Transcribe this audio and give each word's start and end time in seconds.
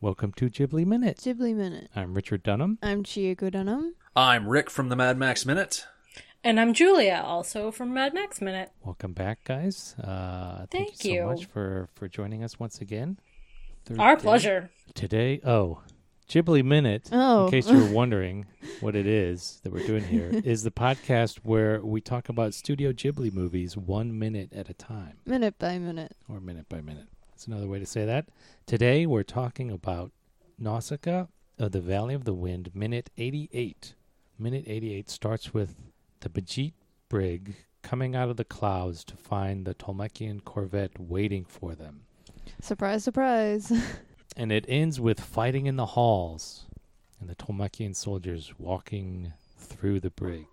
Welcome 0.00 0.32
to 0.34 0.48
Ghibli 0.48 0.86
Minute. 0.86 1.18
Ghibli 1.18 1.54
Minute. 1.54 1.90
I'm 1.94 2.14
Richard 2.14 2.42
Dunham. 2.42 2.78
I'm 2.82 3.02
Chieko 3.04 3.50
Dunham. 3.50 3.94
I'm 4.16 4.48
Rick 4.48 4.70
from 4.70 4.88
the 4.88 4.96
Mad 4.96 5.18
Max 5.18 5.44
Minute. 5.44 5.86
And 6.42 6.58
I'm 6.58 6.72
Julia, 6.72 7.22
also 7.24 7.70
from 7.70 7.92
Mad 7.92 8.14
Max 8.14 8.40
Minute. 8.40 8.70
Welcome 8.82 9.12
back, 9.12 9.44
guys. 9.44 9.94
Uh, 10.02 10.64
thank, 10.70 10.88
Thank 10.96 11.04
you, 11.04 11.12
you. 11.12 11.20
so 11.20 11.26
much 11.26 11.44
for, 11.46 11.88
for 11.94 12.08
joining 12.08 12.42
us 12.42 12.58
once 12.58 12.80
again. 12.80 13.18
Third 13.84 13.98
Our 13.98 14.16
day. 14.16 14.22
pleasure. 14.22 14.70
Today, 14.94 15.40
oh, 15.44 15.82
Ghibli 16.30 16.64
Minute, 16.64 17.10
Oh. 17.12 17.44
in 17.44 17.50
case 17.50 17.68
you're 17.70 17.90
wondering 17.92 18.46
what 18.80 18.96
it 18.96 19.06
is 19.06 19.60
that 19.64 19.72
we're 19.72 19.86
doing 19.86 20.04
here, 20.04 20.30
is 20.44 20.62
the 20.62 20.70
podcast 20.70 21.40
where 21.42 21.82
we 21.84 22.00
talk 22.00 22.30
about 22.30 22.54
Studio 22.54 22.92
Ghibli 22.92 23.34
movies 23.34 23.76
one 23.76 24.18
minute 24.18 24.50
at 24.54 24.70
a 24.70 24.74
time, 24.74 25.18
Minute 25.26 25.58
by 25.58 25.78
minute. 25.78 26.16
or 26.26 26.40
minute 26.40 26.70
by 26.70 26.80
minute. 26.80 27.06
That's 27.40 27.46
another 27.46 27.68
way 27.68 27.78
to 27.78 27.86
say 27.86 28.04
that. 28.04 28.28
Today, 28.66 29.06
we're 29.06 29.22
talking 29.22 29.70
about 29.70 30.12
Nausicaa 30.58 31.24
of 31.58 31.72
the 31.72 31.80
Valley 31.80 32.12
of 32.12 32.24
the 32.24 32.34
Wind, 32.34 32.68
minute 32.74 33.08
88. 33.16 33.94
Minute 34.38 34.64
88 34.66 35.08
starts 35.08 35.54
with 35.54 35.74
the 36.20 36.28
Pajit 36.28 36.74
brig 37.08 37.54
coming 37.80 38.14
out 38.14 38.28
of 38.28 38.36
the 38.36 38.44
clouds 38.44 39.04
to 39.04 39.16
find 39.16 39.64
the 39.64 39.72
Tolmekian 39.74 40.44
corvette 40.44 41.00
waiting 41.00 41.46
for 41.46 41.74
them. 41.74 42.02
Surprise, 42.60 43.04
surprise. 43.04 43.72
And 44.36 44.52
it 44.52 44.66
ends 44.68 45.00
with 45.00 45.18
fighting 45.18 45.64
in 45.64 45.76
the 45.76 45.86
halls 45.86 46.66
and 47.20 47.30
the 47.30 47.34
Tolmekian 47.34 47.96
soldiers 47.96 48.52
walking 48.58 49.32
through 49.56 50.00
the 50.00 50.10
brig. 50.10 50.46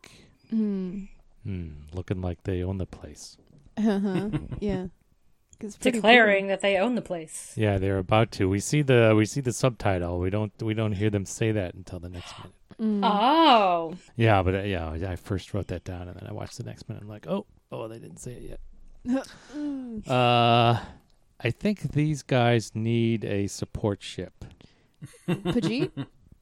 Hmm. 0.49 1.01
Hmm, 1.43 1.71
looking 1.91 2.21
like 2.21 2.43
they 2.43 2.63
own 2.63 2.77
the 2.77 2.85
place. 2.85 3.35
Uh-huh. 3.77 4.29
yeah. 4.59 4.87
'Cause 5.59 5.69
it's 5.69 5.77
pretty 5.77 5.97
Declaring 5.97 6.47
that 6.47 6.61
they 6.61 6.77
own 6.77 6.95
the 6.95 7.01
place. 7.01 7.53
Yeah, 7.57 7.77
they're 7.79 7.97
about 7.97 8.31
to. 8.33 8.47
We 8.47 8.59
see 8.59 8.81
the 8.83 9.13
we 9.15 9.25
see 9.25 9.41
the 9.41 9.51
subtitle. 9.53 10.19
We 10.19 10.29
don't 10.29 10.51
we 10.61 10.73
don't 10.73 10.91
hear 10.93 11.09
them 11.09 11.25
say 11.25 11.51
that 11.51 11.73
until 11.73 11.99
the 11.99 12.09
next 12.09 12.33
minute. 12.37 12.53
Mm. 12.79 12.99
Oh. 13.03 13.95
Yeah, 14.15 14.43
but 14.43 14.53
uh, 14.53 14.59
yeah, 14.59 14.91
I 14.91 15.15
first 15.15 15.53
wrote 15.55 15.67
that 15.67 15.83
down 15.83 16.07
and 16.07 16.15
then 16.19 16.27
I 16.29 16.33
watched 16.33 16.57
the 16.57 16.63
next 16.63 16.87
minute. 16.87 17.01
I'm 17.01 17.09
like, 17.09 17.25
oh, 17.27 17.47
oh, 17.71 17.87
they 17.87 17.97
didn't 17.97 18.17
say 18.19 18.33
it 18.33 18.59
yet. 19.05 19.27
Uh, 20.07 20.79
I 21.39 21.49
think 21.51 21.93
these 21.93 22.21
guys 22.23 22.71
need 22.75 23.23
a 23.25 23.47
support 23.47 24.01
ship. 24.03 24.45
Pajit? 25.27 25.91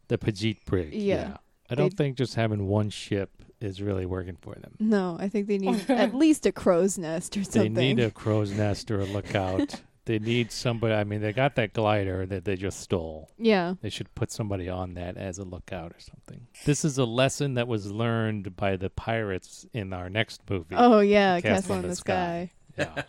The 0.07 0.17
Pajit 0.17 0.57
brig. 0.65 0.93
Yeah. 0.93 1.37
I 1.69 1.75
don't 1.75 1.95
They- 1.95 2.03
think 2.05 2.17
just 2.17 2.35
having 2.35 2.67
one 2.67 2.89
ship 2.89 3.34
is 3.61 3.81
really 3.81 4.05
working 4.05 4.37
for 4.41 4.55
them. 4.55 4.75
No, 4.79 5.17
I 5.19 5.29
think 5.29 5.47
they 5.47 5.57
need 5.57 5.85
at 5.89 6.13
least 6.13 6.45
a 6.45 6.51
crow's 6.51 6.97
nest 6.97 7.37
or 7.37 7.43
something. 7.43 7.73
They 7.73 7.93
need 7.93 8.03
a 8.03 8.11
crow's 8.11 8.51
nest 8.51 8.91
or 8.91 8.99
a 8.99 9.05
lookout. 9.05 9.81
they 10.05 10.19
need 10.19 10.51
somebody. 10.51 10.93
I 10.93 11.03
mean, 11.03 11.21
they 11.21 11.33
got 11.33 11.55
that 11.55 11.73
glider 11.73 12.25
that 12.25 12.45
they 12.45 12.55
just 12.55 12.79
stole. 12.79 13.29
yeah. 13.37 13.75
They 13.81 13.89
should 13.89 14.13
put 14.15 14.31
somebody 14.31 14.69
on 14.69 14.93
that 14.95 15.17
as 15.17 15.37
a 15.39 15.43
lookout 15.43 15.91
or 15.91 15.99
something. 15.99 16.47
This 16.65 16.85
is 16.85 16.97
a 16.97 17.05
lesson 17.05 17.55
that 17.55 17.67
was 17.67 17.91
learned 17.91 18.55
by 18.55 18.75
the 18.77 18.89
pirates 18.89 19.65
in 19.73 19.93
our 19.93 20.09
next 20.09 20.41
movie. 20.49 20.75
Oh 20.75 20.99
yeah, 20.99 21.39
Castle 21.41 21.55
Castle 21.55 21.73
in 21.73 21.77
in 21.77 21.81
the 21.83 21.87
the 21.89 21.95
Sky. 21.95 22.51
Yeah, 22.77 23.03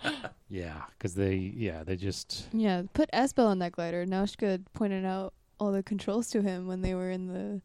yeah, 0.48 0.82
because 0.96 1.14
they, 1.16 1.34
yeah, 1.34 1.82
they 1.82 1.96
just, 1.96 2.46
Yeah, 2.52 2.82
put 2.94 3.10
Asbel 3.12 3.46
on 3.48 3.58
that 3.58 3.72
glider. 3.72 4.06
Nausicaa 4.06 4.58
pointed 4.74 5.04
out 5.04 5.34
all 5.58 5.72
the 5.72 5.82
controls 5.82 6.30
to 6.30 6.40
him 6.40 6.68
when 6.68 6.82
they 6.82 6.94
were 6.94 7.10
in 7.10 7.26
the 7.26 7.60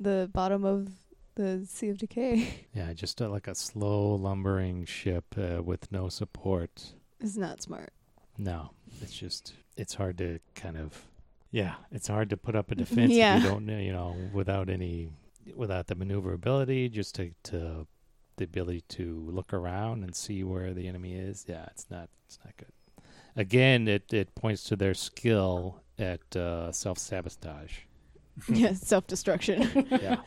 the 0.00 0.28
bottom 0.32 0.64
of 0.64 0.88
the 1.36 1.66
Sea 1.66 1.88
of 1.90 1.98
Decay. 1.98 2.66
yeah, 2.74 2.92
just 2.92 3.20
uh, 3.20 3.28
like 3.28 3.48
a 3.48 3.54
slow 3.54 4.14
lumbering 4.14 4.84
ship 4.84 5.34
uh, 5.36 5.62
with 5.62 5.90
no 5.92 6.08
support. 6.08 6.92
it's 7.20 7.36
not 7.36 7.62
smart. 7.62 7.92
No, 8.38 8.70
it's 9.00 9.12
just, 9.16 9.52
it's 9.76 9.94
hard 9.94 10.18
to 10.18 10.40
kind 10.54 10.76
of, 10.76 11.06
yeah, 11.50 11.74
it's 11.92 12.08
hard 12.08 12.30
to 12.30 12.36
put 12.36 12.54
up 12.56 12.70
a 12.70 12.74
defense 12.84 13.12
Yeah. 13.12 13.36
if 13.38 13.44
you 13.44 13.48
don't, 13.50 13.66
know, 13.66 13.78
you 13.78 13.92
know, 13.92 14.16
without 14.32 14.68
any, 14.68 15.10
without 15.54 15.86
the 15.86 15.94
maneuverability, 15.94 16.88
just 16.88 17.14
to, 17.16 17.30
to 17.44 17.86
the 18.36 18.44
ability 18.44 18.82
to 18.88 19.28
look 19.30 19.52
around 19.52 20.02
and 20.02 20.14
see 20.16 20.42
where 20.42 20.74
the 20.74 20.88
enemy 20.88 21.14
is. 21.14 21.44
Yeah, 21.48 21.66
it's 21.70 21.86
not, 21.90 22.08
it's 22.26 22.38
not 22.44 22.56
good. 22.56 22.72
Again, 23.36 23.88
it 23.88 24.12
it 24.12 24.34
points 24.36 24.62
to 24.64 24.76
their 24.76 24.94
skill 24.94 25.80
at 25.98 26.36
uh, 26.36 26.70
self 26.70 26.98
sabotage. 26.98 27.78
yeah, 28.48 28.72
self 28.74 29.06
destruction. 29.08 29.86
Yeah, 29.90 30.18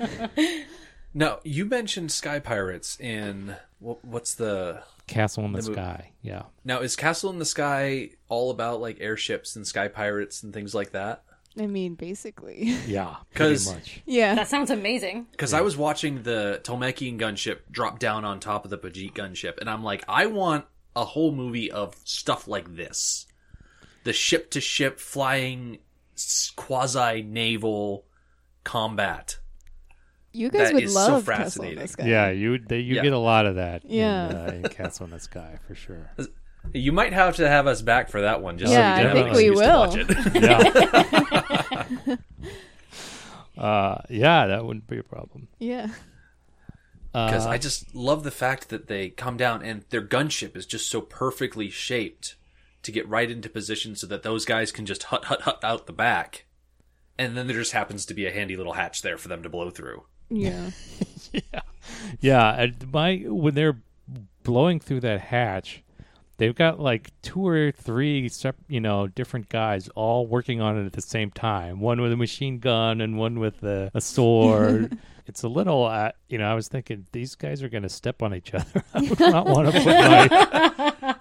Now, 1.18 1.40
you 1.44 1.66
mentioned 1.66 2.12
Sky 2.12 2.38
Pirates 2.40 3.00
in 3.00 3.56
wh- 3.80 4.04
what's 4.06 4.36
the 4.36 4.84
castle 5.08 5.46
in 5.46 5.54
the, 5.54 5.62
The 5.62 5.70
mo- 5.70 5.74
sky. 5.76 6.12
Yeah, 6.22 6.44
now? 6.64 6.82
Is 6.82 6.96
Castle 6.96 7.32
in 7.32 7.40
the 7.40 7.46
Sky 7.46 8.12
all 8.30 8.52
about 8.52 8.82
like 8.82 8.98
airships 9.00 9.56
and 9.56 9.66
sky 9.66 9.88
pirates 9.88 10.44
and 10.44 10.54
things 10.54 10.76
like 10.76 10.92
that? 10.92 11.24
I 11.60 11.66
mean, 11.66 11.96
basically. 11.96 12.66
yeah, 12.88 13.16
pretty 13.34 13.56
'Cause- 13.56 13.74
much. 13.74 14.02
yeah. 14.06 14.36
That 14.36 14.48
sounds 14.48 14.70
amazing. 14.70 15.26
Because 15.32 15.54
I 15.54 15.62
was 15.62 15.76
watching 15.76 16.22
the 16.22 16.62
Tolmekian 16.64 17.18
gunship 17.20 17.62
drop 17.72 17.98
down 17.98 18.24
on 18.24 18.40
top 18.40 18.64
of 18.64 18.70
the 18.70 18.78
Pajit 18.78 19.14
gunship, 19.14 19.58
and 19.60 19.68
I'm 19.70 19.84
like, 19.84 20.04
I 20.08 20.28
want 20.28 20.66
a 20.96 21.04
whole 21.04 21.32
movie 21.32 21.72
of 21.72 21.96
stuff 22.04 22.48
like 22.48 22.76
this: 22.76 23.26
the 24.04 24.14
ship 24.14 24.52
to 24.52 24.62
ship 24.62 25.00
flying 25.00 25.80
quasi 26.56 27.24
naval 27.24 28.06
combat. 28.64 29.40
You 30.38 30.50
guys 30.50 30.68
That 30.68 30.74
would 30.76 30.84
is 30.84 30.94
so 30.94 31.00
love 31.00 31.26
Castle 31.26 31.36
in 31.36 31.44
fascinating. 31.44 31.80
the 31.80 31.88
Sky. 31.88 32.06
Yeah, 32.08 32.30
you 32.30 32.58
they, 32.60 32.80
you 32.80 32.96
Yeah. 32.96 33.04
get 33.04 33.14
a 33.14 33.18
lot 33.18 33.46
of 33.46 33.56
that. 33.56 33.84
Yeah. 33.86 34.30
in, 34.30 34.36
uh, 34.36 34.52
in 34.56 34.64
Castle 34.70 35.06
in 35.06 35.12
the 35.12 35.20
Sky 35.20 35.58
for 35.68 35.76
sure. 35.76 36.12
You 36.74 36.92
might 36.92 37.14
have 37.14 37.38
to 37.38 37.48
have 37.48 37.66
us 37.66 37.82
back 37.82 38.10
for 38.10 38.20
that 38.22 38.42
one, 38.42 38.58
just 38.58 38.74
Yeah, 38.74 38.98
so 38.98 39.04
we 39.04 39.10
I 39.10 39.14
can 39.14 39.16
think 39.16 39.28
an 39.30 39.36
we 39.38 39.50
excuse 39.50 39.62
to 39.62 39.78
watch 39.78 39.96
will. 39.96 40.06
it. 42.12 42.20
Yeah. 43.58 43.58
uh, 43.64 44.02
yeah, 44.10 44.48
that 44.48 44.66
wouldn't 44.66 44.88
be 44.88 44.98
a 44.98 45.04
problem. 45.04 45.48
Yeah. 45.60 45.88
because 47.14 47.46
Uh, 47.46 47.50
I 47.52 47.58
just 47.58 47.96
love 47.96 48.24
the 48.26 48.32
fact 48.32 48.68
that 48.70 48.88
they 48.88 49.08
come 49.10 49.38
down 49.38 49.64
and 49.64 49.84
their 49.92 50.02
gunship 50.02 50.56
is 50.58 50.66
just 50.66 50.90
so 50.90 51.00
perfectly 51.02 51.70
shaped 51.70 52.36
to 52.84 52.92
get 52.92 53.08
right 53.08 53.32
into 53.32 53.48
position 53.50 53.96
so 53.96 54.06
that 54.08 54.24
those 54.24 54.44
guys 54.46 54.72
can 54.74 54.86
just 54.86 55.04
hut 55.04 55.24
hut 55.26 55.42
hut 55.44 55.60
out 55.64 55.88
the 55.88 55.94
back, 55.94 56.46
and 57.18 57.36
then 57.38 57.48
there 57.48 57.56
just 57.58 57.72
happens 57.72 58.06
to 58.06 58.14
be 58.14 58.26
a 58.26 58.32
handy 58.32 58.56
little 58.58 58.74
hatch 58.74 59.02
there 59.02 59.18
for 59.18 59.28
them 59.30 59.42
to 59.44 59.50
blow 59.50 59.70
through. 59.70 60.04
Yeah. 60.30 60.72
yeah, 61.32 61.62
yeah. 62.20 62.68
My 62.92 63.24
when 63.28 63.54
they're 63.56 63.78
blowing 64.44 64.80
through 64.80 65.02
that 65.02 65.22
hatch, 65.22 65.84
they've 66.38 66.56
got 66.56 66.80
like 66.80 67.12
two 67.22 67.48
or 67.48 67.72
three, 67.72 68.28
sep- 68.30 68.56
you 68.68 68.80
know, 68.82 69.08
different 69.08 69.50
guys 69.50 69.88
all 69.96 70.28
working 70.28 70.60
on 70.62 70.78
it 70.78 70.86
at 70.86 70.94
the 70.94 71.02
same 71.02 71.32
time. 71.32 71.80
One 71.80 72.02
with 72.02 72.12
a 72.12 72.18
machine 72.18 72.60
gun 72.60 73.00
and 73.02 73.18
one 73.18 73.40
with 73.40 73.64
a, 73.64 73.92
a 73.94 74.02
sword. 74.02 74.98
It's 75.28 75.44
a 75.44 75.48
little, 75.48 75.86
uh, 75.86 76.12
you 76.30 76.38
know. 76.38 76.50
I 76.50 76.54
was 76.54 76.68
thinking 76.68 77.06
these 77.12 77.36
guys 77.36 77.62
are 77.64 77.70
going 77.70 77.84
to 77.84 77.90
step 77.90 78.22
on 78.24 78.34
each 78.34 78.54
other. 78.54 78.84
I 78.94 79.02
would 79.02 79.20
not 79.20 79.46
want 79.54 79.72
to 79.72 79.82
put 79.82 79.86
my 79.86 81.16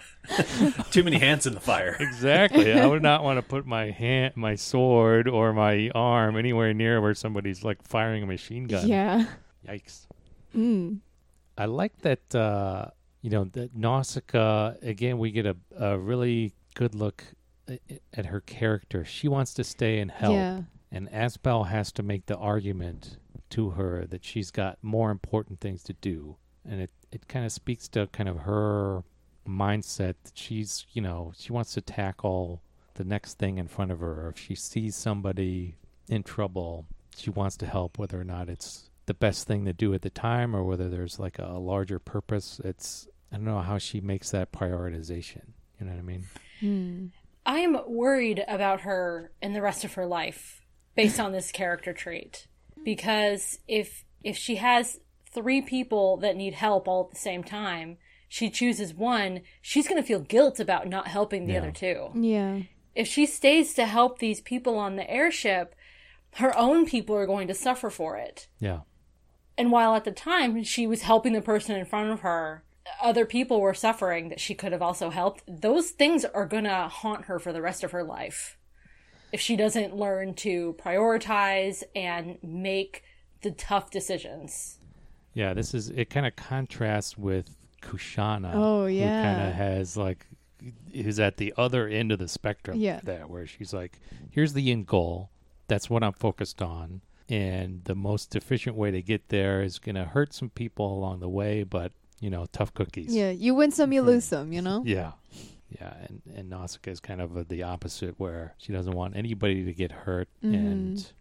Too 0.91 1.03
many 1.05 1.19
hands 1.19 1.47
in 1.47 1.55
the 1.55 1.61
fire. 1.61 1.97
exactly. 2.01 2.73
I 2.73 2.87
would 2.87 3.03
not 3.03 3.23
want 3.23 3.39
to 3.39 3.43
put 3.43 3.67
my 3.67 3.91
hand, 3.91 4.37
my 4.37 4.55
sword, 4.55 5.29
or 5.29 5.53
my 5.53 5.91
arm 5.95 6.37
anywhere 6.37 6.73
near 6.75 7.01
where 7.01 7.15
somebody's 7.15 7.63
like 7.65 7.83
firing 7.83 8.23
a 8.23 8.27
machine 8.27 8.65
gun. 8.65 8.87
Yeah. 8.89 9.27
Yikes. 9.67 10.07
Mm. 10.55 11.01
I 11.59 11.65
like 11.67 11.99
that. 12.03 12.35
Uh, 12.35 12.87
you 13.23 13.31
know, 13.31 13.45
that 13.53 13.75
Nausicaa. 13.75 14.75
Again, 14.83 15.19
we 15.19 15.31
get 15.31 15.47
a, 15.47 15.57
a 15.79 15.99
really 15.99 16.53
good 16.75 16.95
look 16.95 17.25
at 18.15 18.27
her 18.27 18.41
character. 18.41 19.05
She 19.05 19.27
wants 19.29 19.53
to 19.55 19.65
stay 19.65 19.99
and 19.99 20.11
help, 20.11 20.35
Yeah. 20.35 20.61
and 20.93 21.09
Asbel 21.11 21.65
has 21.69 21.91
to 21.93 22.03
make 22.05 22.27
the 22.27 22.37
argument 22.37 23.17
to 23.51 23.71
her 23.71 24.07
that 24.07 24.25
she's 24.25 24.51
got 24.51 24.79
more 24.83 25.11
important 25.11 25.61
things 25.61 25.83
to 25.85 25.93
do, 25.95 26.37
and 26.65 26.81
it 26.81 26.91
it 27.13 27.29
kind 27.29 27.45
of 27.45 27.53
speaks 27.53 27.89
to 27.89 28.07
kind 28.09 28.29
of 28.29 28.41
her 28.41 29.03
mindset 29.47 30.15
that 30.25 30.33
she's 30.35 30.87
you 30.93 31.01
know 31.01 31.33
she 31.39 31.53
wants 31.53 31.75
to 31.75 31.81
tackle 31.81 32.63
the 32.95 33.05
next 33.05 33.39
thing 33.39 33.59
in 33.59 33.69
front 33.69 33.91
of 33.91 34.01
her. 34.01 34.29
If 34.29 34.41
she 34.41 34.55
sees 34.55 34.97
somebody 34.97 35.77
in 36.09 36.23
trouble, 36.23 36.87
she 37.17 37.31
wants 37.31 37.57
to 37.59 37.67
help, 37.67 37.99
whether 37.99 38.21
or 38.21 38.25
not 38.25 38.49
it's 38.49 38.91
the 39.07 39.15
best 39.15 39.47
thing 39.47 39.65
to 39.65 39.73
do 39.73 39.95
at 39.95 40.03
the 40.03 40.11
time 40.11 40.55
or 40.55 40.65
whether 40.65 40.89
there's 40.89 41.19
like 41.19 41.39
a 41.39 41.59
larger 41.59 41.99
purpose. 41.99 42.61
It's 42.65 43.07
I 43.33 43.37
don't 43.37 43.45
know 43.45 43.61
how 43.61 43.79
she 43.79 44.01
makes 44.01 44.31
that 44.31 44.53
prioritization. 44.53 45.43
You 45.79 45.87
know 45.87 45.93
what 45.93 45.99
I 45.99 46.03
mean? 46.03 46.25
Hmm. 46.61 47.07
I 47.45 47.59
am 47.61 47.79
worried 47.87 48.45
about 48.49 48.81
her 48.81 49.31
in 49.41 49.53
the 49.53 49.63
rest 49.63 49.85
of 49.85 49.95
her 49.95 50.07
life 50.07 50.63
based 50.97 51.21
on 51.21 51.33
this 51.33 51.53
character 51.53 51.93
trait. 51.93 52.49
Because 52.85 53.59
if 53.67 54.05
if 54.23 54.37
she 54.37 54.57
has 54.57 55.01
three 55.31 55.61
people 55.61 56.17
that 56.19 56.37
need 56.37 56.55
help 56.55 56.89
all 56.89 57.05
at 57.05 57.11
the 57.15 57.21
same 57.21 57.45
time, 57.45 57.99
she 58.29 58.51
chooses 58.51 58.95
one, 58.95 59.43
she's 59.61 59.87
going 59.87 60.01
to 60.01 60.07
feel 60.07 60.19
guilt 60.21 60.59
about 60.59 60.89
not 60.89 61.09
helping 61.09 61.47
the 61.47 61.53
Yeah. 61.53 61.59
other 61.61 61.71
two. 61.73 62.11
Yeah. 62.15 62.61
If 62.95 63.07
she 63.07 63.27
stays 63.27 63.75
to 63.75 63.87
help 63.87 64.19
these 64.19 64.41
people 64.41 64.79
on 64.79 64.97
the 64.97 65.09
airship, 65.11 65.75
her 66.37 66.57
own 66.59 66.87
people 66.87 67.15
are 67.15 67.27
going 67.27 67.47
to 67.49 67.55
suffer 67.55 67.91
for 67.91 68.17
it. 68.17 68.49
Yeah. 68.59 68.81
And 69.59 69.71
while 69.71 69.95
at 69.95 70.05
the 70.05 70.11
time 70.13 70.63
she 70.65 70.87
was 70.87 71.03
helping 71.03 71.33
the 71.35 71.41
person 71.43 71.77
in 71.77 71.85
front 71.87 72.11
of 72.11 72.21
her, 72.21 72.65
other 73.03 73.27
people 73.27 73.61
were 73.61 73.75
suffering 73.75 74.29
that 74.31 74.41
she 74.41 74.55
could 74.55 74.73
have 74.73 74.83
also 74.83 75.11
helped. 75.11 75.43
Those 75.47 75.91
things 75.91 76.25
are 76.25 76.47
going 76.47 76.65
to 76.65 76.89
haunt 76.89 77.27
her 77.27 77.39
for 77.39 77.53
the 77.53 77.63
rest 77.63 77.85
of 77.85 77.93
her 77.93 78.05
life. 78.05 78.57
If 79.33 79.41
she 79.41 79.57
doesn't 79.57 79.97
learn 79.97 80.35
to 80.35 80.75
prioritize 80.79 81.83
and 81.95 82.39
make 82.43 83.03
the 83.43 83.51
tough 83.51 83.91
decisions. 83.91 84.79
Yeah, 85.35 85.53
this 85.55 85.75
is 85.75 85.91
it. 85.91 86.11
Kind 86.11 86.27
of 86.27 86.35
contrasts 86.37 87.19
with 87.19 87.57
Kushana. 87.83 88.53
Oh, 88.55 88.87
who 88.87 88.93
yeah. 88.93 89.23
kind 89.23 89.49
of 89.49 89.55
has 89.55 89.97
like 89.97 90.27
is 90.93 91.21
at 91.21 91.37
the 91.37 91.53
other 91.57 91.87
end 91.87 92.13
of 92.13 92.19
the 92.19 92.29
spectrum. 92.29 92.79
Yeah. 92.79 93.01
that 93.05 93.29
where 93.29 93.47
she's 93.47 93.73
like, 93.73 94.01
here's 94.31 94.55
the 94.55 94.73
end 94.73 94.87
goal. 94.87 95.31
That's 95.69 95.91
what 95.91 96.03
I'm 96.03 96.13
focused 96.13 96.63
on, 96.63 97.03
and 97.29 97.83
the 97.85 97.95
most 97.95 98.37
efficient 98.37 98.77
way 98.77 98.93
to 98.93 99.03
get 99.03 99.29
there 99.29 99.63
is 99.63 99.79
gonna 99.79 100.05
hurt 100.05 100.33
some 100.33 100.49
people 100.49 100.97
along 100.97 101.21
the 101.21 101.29
way, 101.29 101.65
but 101.65 101.93
you 102.21 102.31
know, 102.31 102.47
tough 102.53 102.73
cookies. 102.73 103.15
Yeah, 103.15 103.31
you 103.31 103.55
win 103.55 103.73
some, 103.73 103.93
you 103.93 104.03
lose 104.03 104.25
some. 104.25 104.53
You 104.53 104.63
know. 104.63 104.83
Yeah. 104.87 105.13
Yeah, 105.69 105.95
and 106.09 106.23
and 106.35 106.49
Nausicaa 106.49 106.91
is 106.93 107.01
kind 107.01 107.21
of 107.21 107.37
uh, 107.37 107.45
the 107.49 107.63
opposite, 107.65 108.19
where 108.19 108.55
she 108.59 108.73
doesn't 108.73 108.95
want 108.95 109.17
anybody 109.17 109.65
to 109.65 109.73
get 109.73 109.91
hurt, 109.93 110.29
Mhm. 110.43 110.55
and 110.55 111.13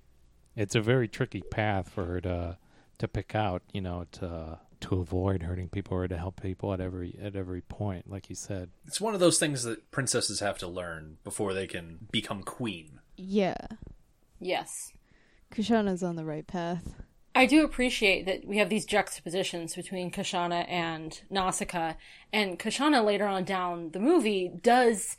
it's 0.56 0.76
a 0.76 0.82
very 0.82 1.08
tricky 1.08 1.42
path 1.42 1.90
for 1.90 2.06
her 2.06 2.22
to 2.22 2.58
to 3.00 3.08
pick 3.08 3.34
out, 3.36 3.64
you 3.74 3.82
know, 3.82 4.06
to 4.14 4.60
to 4.82 4.96
avoid 5.00 5.42
hurting 5.42 5.70
people 5.70 5.98
or 5.98 6.08
to 6.08 6.18
help 6.18 6.42
people 6.42 6.72
at 6.74 6.80
every 6.80 7.18
at 7.22 7.36
every 7.36 7.62
point, 7.62 8.10
like 8.10 8.30
you 8.30 8.36
said. 8.36 8.70
It's 8.86 9.02
one 9.02 9.14
of 9.16 9.20
those 9.20 9.40
things 9.40 9.64
that 9.64 9.90
princesses 9.90 10.42
have 10.42 10.58
to 10.60 10.68
learn 10.68 11.18
before 11.24 11.54
they 11.54 11.66
can 11.66 12.08
become 12.12 12.44
queen. 12.44 13.00
Yeah, 13.18 13.56
Yes. 14.40 14.92
Kushana's 15.52 16.04
on 16.04 16.18
the 16.18 16.26
right 16.26 16.46
path. 16.46 17.02
I 17.38 17.46
do 17.46 17.66
appreciate 17.66 18.26
that 18.26 18.46
we 18.48 18.58
have 18.60 18.70
these 18.70 18.86
juxtapositions 18.86 19.76
between 19.76 20.10
Kushana 20.10 20.66
and 20.70 21.20
Nausicaa, 21.30 21.94
and 22.32 22.58
Kushana 22.58 23.04
later 23.04 23.28
on 23.28 23.44
down 23.44 23.92
the 23.92 24.00
movie 24.00 24.50
does 24.62 25.18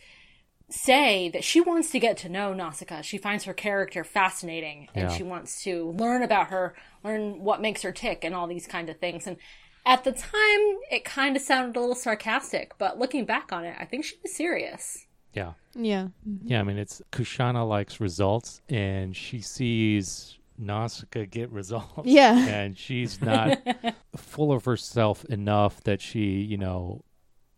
say 0.69 1.29
that 1.29 1.45
she 1.45 1.61
wants 1.61 1.91
to 1.93 2.01
get 2.01 2.17
to 2.19 2.29
know 2.29 2.53
Nausicaa. 2.55 3.03
She 3.03 3.19
finds 3.19 3.45
her 3.45 3.55
character 3.55 4.03
fascinating, 4.03 4.89
and 4.95 5.11
Yeah. 5.11 5.17
she 5.17 5.23
wants 5.23 5.63
to 5.65 5.91
learn 5.93 6.23
about 6.23 6.49
her, 6.49 6.75
learn 7.05 7.41
what 7.45 7.61
makes 7.61 7.83
her 7.83 7.93
tick, 7.93 8.25
and 8.25 8.35
all 8.35 8.47
these 8.47 8.67
kind 8.67 8.89
of 8.89 8.99
things. 8.99 9.27
And 9.27 9.37
at 9.85 10.03
the 10.03 10.11
time, 10.11 10.79
it 10.91 11.05
kind 11.05 11.37
of 11.37 11.43
sounded 11.43 11.77
a 11.77 11.81
little 11.81 11.95
sarcastic, 11.95 12.73
but 12.79 12.99
looking 12.99 13.25
back 13.27 13.53
on 13.53 13.65
it, 13.65 13.77
I 13.79 13.85
think 13.85 14.05
she 14.05 14.17
was 14.23 14.35
serious. 14.35 15.07
Yeah. 15.35 15.53
Yeah, 15.75 16.09
Yeah, 16.45 16.61
I 16.61 16.63
mean 16.63 16.79
it's 16.79 17.03
Kushana 17.13 17.69
likes 17.69 18.01
results 18.01 18.63
and 18.71 19.15
she 19.15 19.43
sees 19.43 20.39
Nausicaa 20.59 21.25
get 21.31 21.51
results. 21.51 22.03
Yeah. 22.05 22.47
And 22.49 22.77
she's 22.79 23.21
not 23.21 23.59
full 24.17 24.53
of 24.53 24.65
herself 24.65 25.25
enough 25.27 25.83
that 25.85 26.01
she, 26.01 26.41
you 26.41 26.57
know, 26.57 27.03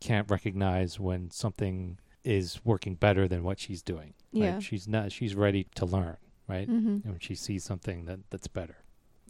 can't 0.01 0.31
recognize 0.31 0.99
when 1.01 1.31
something 1.31 1.99
is 2.25 2.61
working 2.65 2.95
better 2.95 3.27
than 3.29 3.43
what 3.43 3.59
she's 3.59 3.83
doing. 3.83 4.15
right? 4.35 4.45
Yeah. 4.45 4.59
She's 4.61 4.87
not 4.87 5.13
she's 5.13 5.35
ready 5.35 5.67
to 5.77 5.87
learn, 5.87 6.17
right? 6.47 6.67
hmm 6.69 6.99
And 7.03 7.05
when 7.05 7.19
she 7.21 7.35
sees 7.35 7.65
something 7.65 8.05
that 8.07 8.21
that's 8.31 8.49
better. 8.49 8.77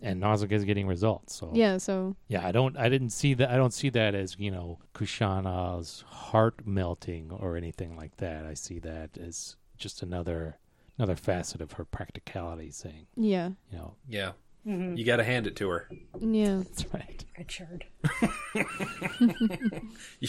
And 0.00 0.20
Nausicaa 0.20 0.54
is 0.54 0.64
getting 0.64 0.86
results. 0.86 1.34
So 1.34 1.50
yeah. 1.54 1.78
So 1.78 2.16
yeah, 2.28 2.46
I 2.46 2.52
don't 2.52 2.76
I 2.76 2.88
didn't 2.88 3.10
see 3.10 3.34
that 3.34 3.50
I 3.50 3.56
don't 3.56 3.74
see 3.74 3.88
that 3.90 4.14
as, 4.14 4.36
you 4.38 4.50
know, 4.50 4.78
Kushana's 4.94 6.04
heart 6.08 6.66
melting 6.66 7.30
or 7.32 7.56
anything 7.56 7.96
like 7.96 8.16
that. 8.18 8.44
I 8.46 8.54
see 8.54 8.78
that 8.80 9.18
as 9.18 9.56
just 9.76 10.02
another 10.02 10.58
another 10.98 11.16
facet 11.16 11.60
of 11.60 11.72
her 11.72 11.84
practicality 11.84 12.70
saying, 12.70 13.06
yeah, 13.16 13.50
you 13.70 13.78
know, 13.78 13.94
Yeah. 14.08 14.32
Mm-hmm. 14.66 14.96
You 14.96 15.04
got 15.06 15.16
to 15.16 15.24
hand 15.24 15.46
it 15.46 15.56
to 15.56 15.68
her. 15.70 15.88
yeah. 16.20 16.56
that's 16.58 16.84
right. 16.92 17.24
Richard. 17.38 17.84
You, 20.20 20.28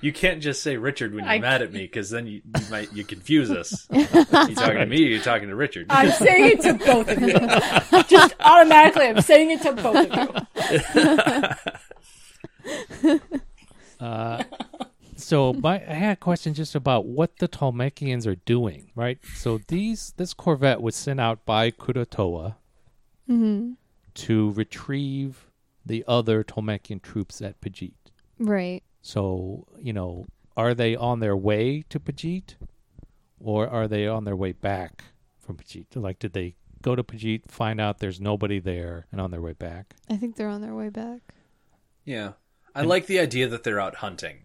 you 0.00 0.12
can't 0.12 0.40
just 0.40 0.62
say 0.62 0.76
Richard 0.76 1.12
when 1.14 1.24
you're 1.24 1.32
I- 1.32 1.38
mad 1.40 1.62
at 1.62 1.72
me 1.72 1.80
because 1.80 2.10
then 2.10 2.26
you, 2.28 2.42
you 2.44 2.64
might 2.70 2.92
you 2.92 3.02
confuse 3.04 3.50
us. 3.50 3.88
you 3.92 4.04
talking 4.06 4.76
to 4.78 4.86
me? 4.86 5.04
or 5.06 5.08
You 5.08 5.20
talking 5.20 5.48
to 5.48 5.56
Richard? 5.56 5.86
I'm 5.90 6.12
saying 6.12 6.58
it 6.58 6.60
to 6.62 6.74
both 6.74 7.08
of 7.08 7.20
you. 7.20 8.02
Just 8.04 8.34
automatically, 8.38 9.06
I'm 9.06 9.20
saying 9.22 9.50
it 9.50 9.62
to 9.62 9.72
both 9.72 9.96
of 13.02 13.10
you. 13.10 13.20
Uh 14.00 14.42
so 15.24 15.52
my 15.52 15.76
I 15.88 15.94
had 15.94 16.12
a 16.12 16.16
question 16.16 16.54
just 16.54 16.74
about 16.74 17.06
what 17.06 17.38
the 17.38 17.48
Tolmekians 17.48 18.26
are 18.26 18.36
doing, 18.36 18.90
right? 18.94 19.18
So 19.34 19.58
these 19.68 20.12
this 20.16 20.34
Corvette 20.34 20.82
was 20.82 20.94
sent 20.94 21.20
out 21.20 21.44
by 21.44 21.70
Kurotoa 21.70 22.56
hmm 23.26 23.72
to 24.14 24.52
retrieve 24.52 25.50
the 25.84 26.04
other 26.06 26.44
Tolmekian 26.44 27.02
troops 27.02 27.42
at 27.42 27.60
Pajit. 27.60 27.94
Right. 28.38 28.82
So, 29.02 29.66
you 29.78 29.92
know, 29.92 30.26
are 30.56 30.72
they 30.72 30.96
on 30.96 31.20
their 31.20 31.36
way 31.36 31.84
to 31.88 31.98
Pajit 32.00 32.54
or 33.40 33.68
are 33.68 33.88
they 33.88 34.06
on 34.06 34.24
their 34.24 34.36
way 34.36 34.52
back 34.52 35.04
from 35.38 35.56
Pajit? 35.56 35.86
Like, 35.94 36.18
did 36.18 36.32
they 36.32 36.54
go 36.80 36.94
to 36.94 37.02
Pajit, 37.02 37.50
find 37.50 37.80
out 37.80 37.98
there's 37.98 38.20
nobody 38.20 38.60
there, 38.60 39.06
and 39.10 39.20
on 39.20 39.30
their 39.30 39.42
way 39.42 39.52
back? 39.52 39.94
I 40.08 40.16
think 40.16 40.36
they're 40.36 40.48
on 40.48 40.62
their 40.62 40.74
way 40.74 40.88
back. 40.88 41.20
Yeah. 42.04 42.32
I 42.74 42.82
like 42.82 43.06
the 43.06 43.18
idea 43.20 43.48
that 43.48 43.62
they're 43.62 43.80
out 43.80 43.96
hunting. 43.96 44.43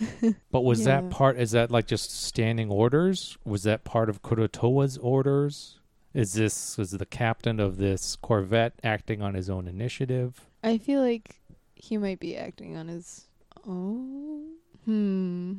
But 0.50 0.62
was 0.62 0.80
Yeah. 0.80 1.00
that 1.02 1.10
part, 1.10 1.38
is 1.38 1.50
that 1.52 1.70
like 1.70 1.86
just 1.86 2.10
standing 2.10 2.70
orders? 2.70 3.36
Was 3.44 3.62
that 3.64 3.84
part 3.84 4.08
of 4.08 4.22
Kurotoa's 4.22 4.96
orders? 4.98 5.78
Is 6.14 6.32
this, 6.32 6.78
is 6.78 6.90
the 6.92 7.06
captain 7.06 7.60
of 7.60 7.76
this 7.76 8.16
Corvette 8.16 8.74
acting 8.82 9.20
on 9.22 9.34
his 9.34 9.48
own 9.50 9.68
initiative? 9.68 10.46
I 10.64 10.78
feel 10.78 11.00
like 11.02 11.40
he 11.74 11.96
might 11.96 12.18
be 12.18 12.36
acting 12.36 12.76
on 12.76 12.88
his 12.88 13.26
own. 13.66 14.54
Hmm. 14.84 15.54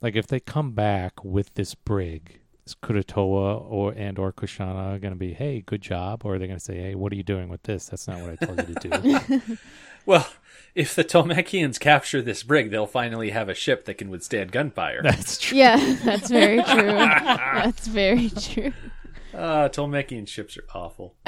Like, 0.00 0.16
if 0.16 0.26
they 0.26 0.40
come 0.40 0.72
back 0.72 1.24
with 1.24 1.54
this 1.54 1.74
brig, 1.76 2.40
is 2.66 2.74
Kurotoa 2.74 3.64
or 3.68 3.92
and 3.92 4.18
or 4.18 4.32
Kushana 4.32 5.00
going 5.00 5.12
to 5.12 5.18
be, 5.18 5.32
hey, 5.32 5.60
good 5.60 5.82
job? 5.82 6.24
Or 6.24 6.34
are 6.34 6.38
they 6.38 6.46
going 6.46 6.58
to 6.58 6.64
say, 6.64 6.78
hey, 6.78 6.94
what 6.94 7.12
are 7.12 7.16
you 7.16 7.22
doing 7.22 7.48
with 7.48 7.62
this? 7.64 7.86
That's 7.86 8.06
not 8.08 8.20
what 8.20 8.30
I 8.30 8.44
told 8.44 8.68
you 8.68 8.74
to 8.74 8.88
do. 8.98 9.58
Well, 10.04 10.26
if 10.74 10.96
the 10.96 11.04
Tolmekians 11.04 11.78
capture 11.78 12.22
this 12.22 12.42
brig, 12.42 12.72
they'll 12.72 12.88
finally 12.88 13.30
have 13.30 13.48
a 13.48 13.54
ship 13.54 13.84
that 13.84 13.94
can 13.94 14.10
withstand 14.10 14.50
gunfire. 14.50 15.00
That's 15.00 15.38
true. 15.38 15.58
Yeah, 15.58 15.76
that's 16.02 16.28
very 16.28 16.60
true. 16.60 16.82
that's 16.82 17.86
very 17.86 18.30
true. 18.30 18.72
Ah, 19.34 19.68
Tolmekian 19.68 20.26
ships 20.26 20.58
are 20.58 20.66
awful. 20.74 21.14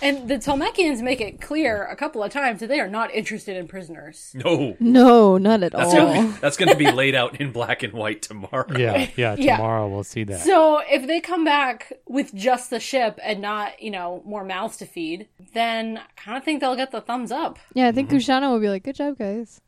And 0.00 0.28
the 0.28 0.36
Tolmekians 0.36 1.02
make 1.02 1.20
it 1.20 1.40
clear 1.40 1.84
a 1.84 1.96
couple 1.96 2.22
of 2.22 2.30
times 2.30 2.60
that 2.60 2.68
they 2.68 2.78
are 2.78 2.88
not 2.88 3.12
interested 3.12 3.56
in 3.56 3.66
prisoners. 3.66 4.30
No. 4.34 4.76
No, 4.78 5.38
not 5.38 5.62
at 5.64 5.72
That's 5.72 5.92
all. 5.92 6.14
gonna, 6.14 6.38
that's 6.40 6.56
gonna 6.56 6.76
be 6.76 6.90
laid 6.92 7.16
out 7.16 7.40
in 7.40 7.50
black 7.50 7.82
and 7.82 7.92
white 7.92 8.22
tomorrow. 8.22 8.66
Yeah, 8.78 9.08
yeah. 9.16 9.34
Yeah. 9.36 9.56
Tomorrow 9.56 9.88
we'll 9.88 10.04
see 10.04 10.22
that. 10.24 10.40
So 10.40 10.80
if 10.88 11.06
they 11.08 11.20
come 11.20 11.44
back 11.44 11.92
with 12.06 12.32
just 12.32 12.70
the 12.70 12.78
ship 12.78 13.18
and 13.24 13.40
not, 13.40 13.82
you 13.82 13.90
know, 13.90 14.22
more 14.24 14.44
mouths 14.44 14.76
to 14.76 14.86
feed, 14.86 15.26
then 15.54 15.98
I 15.98 16.02
kind 16.20 16.38
of 16.38 16.44
think 16.44 16.60
they'll 16.60 16.76
get 16.76 16.92
the 16.92 17.00
thumbs 17.00 17.32
up. 17.32 17.58
Yeah, 17.74 17.88
I 17.88 17.92
think 17.92 18.10
Kushana 18.10 18.50
will 18.50 18.60
be 18.60 18.68
like, 18.68 18.84
"Good 18.84 18.94
job, 18.96 19.18
guys." 19.18 19.60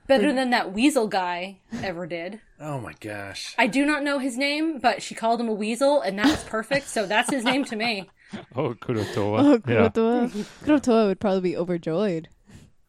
Better 0.08 0.32
than 0.34 0.52
that 0.52 0.72
weasel 0.72 1.08
guy 1.08 1.60
ever 1.82 2.06
did. 2.06 2.40
Oh 2.60 2.80
my 2.80 2.94
gosh. 3.00 3.56
I 3.58 3.66
do 3.68 3.86
not 3.86 4.04
know 4.04 4.20
his 4.20 4.38
name, 4.38 4.78
but 4.78 5.02
she 5.02 5.16
called 5.16 5.42
him 5.42 5.50
a 5.50 5.54
weasel, 5.54 6.02
and 6.02 6.20
that 6.20 6.28
was 6.28 6.44
perfect. 6.44 6.88
So 6.88 7.08
that's 7.08 7.32
his 7.32 7.44
name 7.44 7.66
to 7.66 7.76
me. 7.76 8.10
oh, 8.56 8.76
Kurotoa. 8.76 9.40
Oh, 9.40 9.54
yeah. 9.68 9.90
Kurotoa. 9.90 10.30
Kurotoa 10.64 11.08
would 11.08 11.20
probably 11.20 11.42
be 11.42 11.58
overjoyed. 11.58 12.30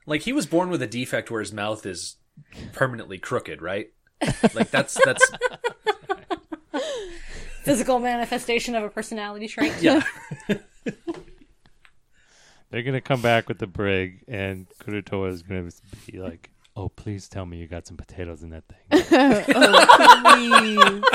Like 0.07 0.23
he 0.23 0.33
was 0.33 0.47
born 0.47 0.69
with 0.69 0.83
a 0.83 0.87
defect 0.87 1.31
where 1.31 1.41
his 1.41 1.53
mouth 1.53 1.87
is 1.87 2.17
permanently 2.73 3.19
crooked, 3.19 3.63
right? 3.63 3.91
Like 4.55 4.71
that's 4.71 4.97
that's 5.05 5.31
Physical 7.63 7.99
manifestation 7.99 8.75
of 8.77 8.85
a 8.85 8.89
personality 8.89 9.49
trait. 9.49 9.73
yeah. 9.81 10.03
They're 12.71 12.83
gonna 12.83 13.01
come 13.01 13.23
back 13.23 13.49
with 13.49 13.59
the 13.59 13.67
brig, 13.67 14.23
and 14.29 14.67
Kurotoa 14.81 15.31
is 15.31 15.43
gonna 15.43 15.71
be 16.07 16.19
like, 16.21 16.51
"Oh, 16.77 16.89
please 16.89 17.29
tell 17.29 17.47
me 17.47 17.57
you 17.59 17.67
got 17.67 17.87
some 17.87 17.97
potatoes 17.97 18.43
in 18.43 18.51
that 18.51 18.65
thing." 18.69 19.05
oh, 19.53 20.27
please. 20.35 21.13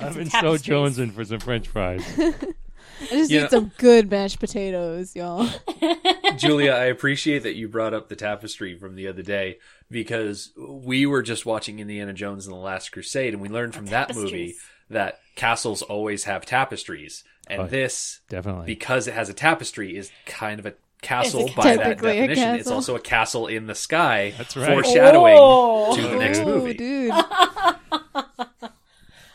I've 0.00 0.16
been 0.16 0.30
so 0.30 0.40
tapestries. 0.56 0.62
jonesing 0.62 1.12
for 1.12 1.24
some 1.24 1.38
French 1.40 1.68
fries. 1.68 2.04
I 2.18 3.06
just 3.06 3.30
You 3.30 3.38
need 3.38 3.42
know- 3.44 3.48
some 3.48 3.72
good 3.78 4.10
mashed 4.10 4.40
potatoes, 4.40 5.14
y'all. 5.16 5.48
Julia, 6.36 6.72
I 6.72 6.84
appreciate 6.86 7.42
that 7.44 7.54
you 7.54 7.68
brought 7.68 7.94
up 7.94 8.08
the 8.08 8.16
tapestry 8.16 8.76
from 8.78 8.94
the 8.96 9.08
other 9.08 9.22
day 9.22 9.58
because 9.90 10.52
we 10.56 11.06
were 11.06 11.22
just 11.22 11.44
watching 11.46 11.78
Indiana 11.78 12.12
Jones 12.12 12.46
and 12.46 12.54
the 12.54 12.60
Last 12.60 12.90
Crusade 12.90 13.32
and 13.34 13.42
we 13.42 13.48
learned 13.48 13.74
from 13.74 13.86
that 13.86 14.14
movie 14.14 14.30
Tapestries. 14.54 14.60
that 14.90 15.20
castles 15.36 15.82
always 15.82 16.24
have 16.24 16.46
tapestries. 16.46 17.22
And 17.48 17.62
Oh, 17.62 17.66
this, 17.66 18.20
Definitely. 18.28 18.66
because 18.66 19.08
it 19.08 19.14
has 19.14 19.28
a 19.28 19.34
tapestry, 19.34 19.96
is 19.96 20.10
kind 20.26 20.58
of 20.60 20.66
a 20.66 20.74
castle 21.02 21.46
It's 21.46 21.54
by 21.54 21.76
that 21.76 22.00
definition. 22.00 22.54
It's 22.54 22.70
also 22.70 22.96
a 22.96 23.00
castle 23.00 23.46
in 23.48 23.66
the 23.66 23.74
sky, 23.74 24.32
That's 24.38 24.56
right. 24.56 24.68
foreshadowing 24.72 25.36
Oh. 25.38 25.94
to 25.96 26.02
the 26.02 26.16
next 26.16 26.38
oh, 26.38 26.44
movie. 26.46 26.74
dude. 26.74 27.12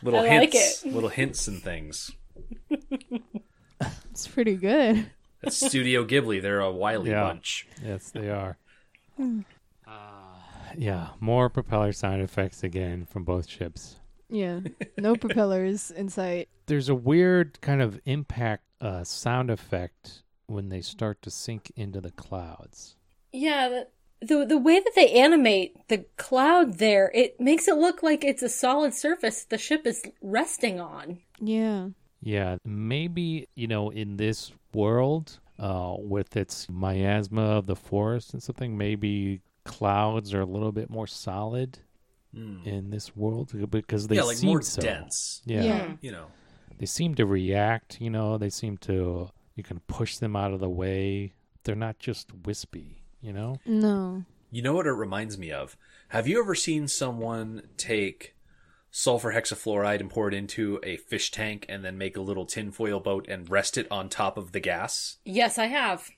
Little 0.04 0.20
I 0.20 0.38
like 0.40 0.54
hints, 0.54 0.84
it. 0.86 0.94
little 0.94 1.10
hints 1.10 1.48
and 1.48 1.62
things. 1.62 2.12
It's 4.12 4.28
pretty 4.28 4.56
good. 4.56 5.10
That's 5.42 5.58
Studio 5.68 6.06
Ghibli. 6.06 6.42
They're 6.42 6.60
a 6.60 6.72
wily 6.72 7.10
Yeah. 7.12 7.24
bunch. 7.24 7.68
yes, 7.84 8.10
they 8.12 8.30
are. 8.30 8.58
Hmm. 9.18 9.42
Uh, 9.88 9.92
Yeah, 10.78 11.10
more 11.20 11.50
propeller 11.50 11.92
sound 11.92 12.22
effects 12.22 12.64
again 12.64 13.06
from 13.06 13.24
both 13.24 13.48
ships. 13.50 13.96
Yeah. 14.30 14.60
No 14.98 15.16
propellers 15.16 15.90
in 15.90 16.10
sight. 16.10 16.50
There's 16.68 16.90
a 16.90 16.96
weird 16.96 17.60
kind 17.62 17.82
of 17.82 18.00
impact 18.06 18.64
uh, 18.80 19.04
sound 19.04 19.50
effect 19.50 20.22
when 20.48 20.70
they 20.70 20.82
start 20.82 21.22
to 21.22 21.30
sink 21.32 21.72
into 21.76 22.02
the 22.02 22.12
clouds. 22.12 22.96
Yeah, 23.32 23.70
the, 23.70 23.88
the 24.26 24.46
the 24.46 24.58
way 24.58 24.80
that 24.80 24.94
they 24.96 25.12
animate 25.12 25.88
the 25.90 26.06
cloud 26.18 26.80
there, 26.80 27.12
it 27.14 27.40
makes 27.40 27.68
it 27.68 27.78
look 27.78 28.02
like 28.02 28.24
it's 28.24 28.42
a 28.42 28.50
solid 28.50 28.94
surface 28.94 29.44
the 29.46 29.58
ship 29.58 29.86
is 29.86 30.02
resting 30.22 30.80
on. 30.80 31.20
Yeah. 31.40 31.90
Yeah, 32.20 32.58
maybe, 32.66 33.48
you 33.54 33.68
know, 33.68 33.92
in 33.92 34.18
this 34.18 34.52
world, 34.74 35.40
uh, 35.60 35.94
with 36.00 36.36
its 36.36 36.68
miasma 36.68 37.44
of 37.44 37.68
the 37.68 37.76
forest 37.76 38.34
and 38.34 38.42
something, 38.42 38.76
maybe 38.76 39.42
clouds 39.66 40.34
are 40.34 40.42
a 40.42 40.46
little 40.46 40.72
bit 40.72 40.90
more 40.90 41.08
solid 41.08 41.80
Hmm. 42.34 42.58
in 42.66 42.90
this 42.90 43.16
world 43.16 43.54
because 43.70 44.08
they 44.08 44.16
yeah, 44.18 44.24
like 44.24 44.38
seem 44.38 44.50
more 44.50 44.62
so. 44.62 44.82
dense. 44.82 45.42
Yeah. 45.46 45.64
Yeah. 45.64 45.92
You 46.02 46.12
know. 46.12 46.26
They 46.78 46.86
seem 46.86 47.16
to 47.16 47.26
react, 47.26 48.02
you 48.02 48.10
know, 48.10 48.38
they 48.38 48.50
seem 48.50 48.78
to, 48.80 49.30
you 49.58 49.64
can 49.64 49.80
push 49.88 50.16
them 50.18 50.36
out 50.38 50.54
of 50.54 50.62
the 50.62 50.70
way. 50.70 51.34
They're 51.64 51.76
not 51.76 52.00
just 52.00 52.30
wispy, 52.46 53.04
you 53.20 53.34
know? 53.34 53.58
No. 53.66 54.24
You 54.52 54.62
know 54.62 54.74
what 54.76 54.86
it 54.88 54.92
reminds 54.92 55.38
me 55.38 55.52
of? 55.52 55.76
Have 56.10 56.28
you 56.30 56.40
ever 56.40 56.56
seen 56.56 56.88
someone 56.88 57.64
take 57.76 58.36
sulfur 58.92 59.34
hexafluoride 59.34 60.00
and 60.00 60.10
pour 60.10 60.30
it 60.30 60.34
into 60.34 60.80
a 60.84 60.96
fish 60.96 61.32
tank 61.32 61.66
and 61.68 61.84
then 61.84 61.98
make 61.98 62.16
a 62.16 62.22
little 62.22 62.46
tinfoil 62.46 63.02
boat 63.02 63.26
and 63.28 63.50
rest 63.50 63.78
it 63.78 63.88
on 63.92 64.08
top 64.08 64.38
of 64.38 64.54
the 64.54 64.62
gas? 64.62 65.18
Yes, 65.26 65.58
I 65.58 65.66
have. 65.66 66.10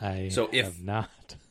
I 0.00 0.28
So 0.30 0.48
if- 0.50 0.64
have 0.64 0.82
not. 0.82 1.36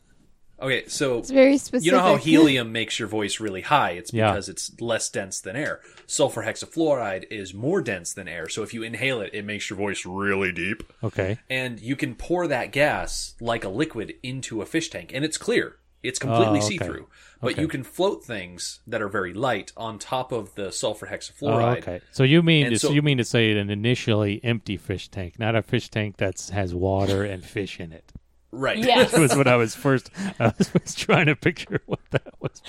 Okay, 0.59 0.85
so 0.87 1.19
It's 1.19 1.29
very 1.29 1.57
specific. 1.57 1.85
you 1.85 1.91
know 1.91 1.99
how 1.99 2.15
helium 2.29 2.71
makes 2.71 2.97
your 2.97 3.07
voice 3.07 3.39
really 3.39 3.61
high? 3.61 3.91
It's 3.91 4.11
Yeah. 4.11 4.31
because 4.31 4.49
it's 4.49 4.71
less 4.81 5.07
dense 5.09 5.39
than 5.39 5.55
air. 5.55 5.81
Sulfur 6.07 6.41
hexafluoride 6.43 7.25
is 7.29 7.53
more 7.53 7.81
dense 7.81 8.13
than 8.13 8.27
air, 8.27 8.49
so 8.49 8.63
if 8.63 8.73
you 8.73 8.81
inhale 8.81 9.21
it, 9.21 9.29
it 9.33 9.45
makes 9.45 9.69
your 9.69 9.77
voice 9.77 10.05
really 10.05 10.51
deep. 10.51 10.81
Okay. 11.03 11.37
And 11.49 11.79
you 11.79 11.95
can 11.95 12.15
pour 12.15 12.47
that 12.47 12.71
gas 12.71 13.35
like 13.39 13.63
a 13.63 13.69
liquid 13.69 14.15
into 14.23 14.61
a 14.61 14.65
fish 14.65 14.89
tank, 14.89 15.11
and 15.13 15.23
it's 15.23 15.37
clear. 15.37 15.75
It's 16.03 16.19
completely 16.19 16.59
Oh, 16.59 16.63
okay. 16.63 16.67
see 16.67 16.77
through. 16.77 17.07
But 17.41 17.53
Okay. 17.53 17.61
you 17.61 17.67
can 17.67 17.83
float 17.83 18.23
things 18.23 18.79
that 18.87 19.01
are 19.01 19.09
very 19.09 19.33
light 19.33 19.71
on 19.75 19.99
top 19.99 20.31
of 20.31 20.55
the 20.55 20.71
sulfur 20.71 21.07
Oh, 21.07 21.13
hexafluoride. 21.15 21.77
okay. 21.79 22.01
So 22.11 22.23
you 22.23 22.41
mean 22.41 22.69
to, 22.71 22.79
so- 22.79 22.91
you 22.91 23.01
mean 23.01 23.17
to 23.17 23.23
say 23.23 23.51
an 23.51 23.69
initially 23.69 24.39
empty 24.43 24.77
fish 24.77 25.09
tank, 25.09 25.37
not 25.37 25.55
a 25.55 25.61
fish 25.61 25.89
tank 25.89 26.17
that 26.17 26.49
has 26.53 26.73
water 26.73 27.23
and 27.23 27.43
fish 27.43 27.79
in 27.79 27.91
it. 27.91 28.11
Right. 28.51 28.77
Yes. 28.77 29.11
was 29.17 29.35
what 29.35 29.47
I 29.47 29.55
was 29.55 29.75
first. 29.75 30.09
I 30.39 30.53
was, 30.57 30.73
was 30.73 30.95
trying 30.95 31.25
to 31.27 31.35
picture 31.35 31.81
what 31.85 31.99
that 32.11 32.33
was. 32.39 32.61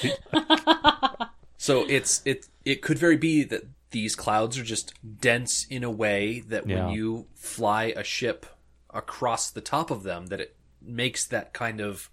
So 1.56 1.84
it's 1.88 2.22
it 2.24 2.46
it 2.64 2.82
could 2.82 2.98
very 2.98 3.16
be 3.16 3.42
that 3.44 3.62
these 3.90 4.14
clouds 4.14 4.58
are 4.58 4.64
just 4.64 4.92
dense 5.20 5.66
in 5.68 5.82
a 5.82 5.90
way 5.90 6.40
that 6.40 6.68
Yeah. 6.68 6.86
when 6.86 6.94
you 6.94 7.26
fly 7.34 7.92
a 7.96 8.04
ship 8.04 8.46
across 8.90 9.50
the 9.50 9.60
top 9.60 9.90
of 9.90 10.02
them 10.02 10.26
that 10.26 10.40
it 10.40 10.54
makes 10.80 11.26
that 11.26 11.52
kind 11.52 11.80
of 11.80 12.10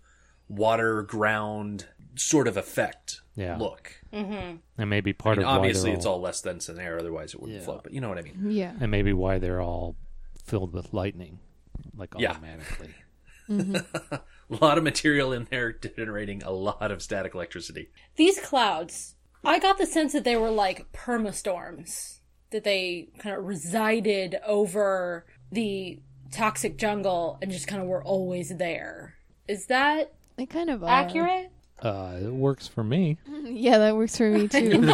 water 0.50 1.02
ground 1.02 1.86
sort 2.16 2.48
of 2.48 2.56
effect 2.58 3.22
Yeah. 3.36 3.58
look. 3.58 3.92
Mm-hmm. 4.14 4.58
And 4.78 4.90
maybe 4.90 5.12
part 5.14 5.38
And 5.38 5.46
of 5.46 5.50
why 5.52 5.58
obviously 5.58 5.90
they're 5.92 5.98
it's 5.98 6.06
all, 6.06 6.16
all 6.16 6.22
less 6.22 6.42
dense 6.42 6.68
than 6.68 6.80
air, 6.80 6.98
otherwise 6.98 7.34
it 7.34 7.42
wouldn't 7.42 7.60
Yeah. 7.60 7.66
float. 7.66 7.84
But 7.84 7.94
you 7.94 8.02
know 8.02 8.10
what 8.10 8.18
I 8.18 8.22
mean. 8.22 8.48
Yeah. 8.50 8.74
and 8.80 8.90
maybe 8.90 9.12
why 9.14 9.38
they're 9.40 9.62
all 9.62 9.96
filled 10.44 10.72
with 10.74 10.94
lightning, 10.94 11.40
like 11.96 12.14
Yeah. 12.18 12.38
Automatically. 13.50 14.20
A 14.52 14.56
lot 14.64 14.78
of 14.78 14.84
material 14.84 15.34
in 15.34 15.48
there 15.50 15.72
generating 15.72 16.44
a 16.44 16.52
lot 16.52 16.92
of 16.92 17.02
static 17.02 17.34
electricity. 17.34 17.90
These 18.16 18.40
clouds, 18.40 19.16
I 19.44 19.58
got 19.58 19.80
the 19.80 19.88
sense 19.88 20.14
that 20.14 20.24
they 20.24 20.36
were 20.36 20.52
like 20.52 20.92
permastorms, 20.94 22.20
that 22.52 22.64
they 22.64 23.10
kind 23.18 23.36
of 23.36 23.44
resided 23.44 24.36
over 24.46 25.26
the 25.52 26.00
toxic 26.32 26.78
jungle 26.78 27.40
and 27.42 27.52
just 27.52 27.68
kind 27.68 27.82
of 27.82 27.88
were 27.88 28.04
always 28.04 28.56
there. 28.58 29.16
Is 29.48 29.66
that 29.66 30.14
They 30.36 30.46
kind 30.46 30.70
of 30.70 30.84
are. 30.84 30.90
accurate? 30.90 31.52
Uh, 31.82 32.20
it 32.22 32.32
works 32.32 32.68
for 32.68 32.84
me. 32.84 33.18
Yeah, 33.46 33.78
that 33.80 33.96
works 33.96 34.16
for 34.18 34.30
me 34.30 34.48
too. 34.48 34.82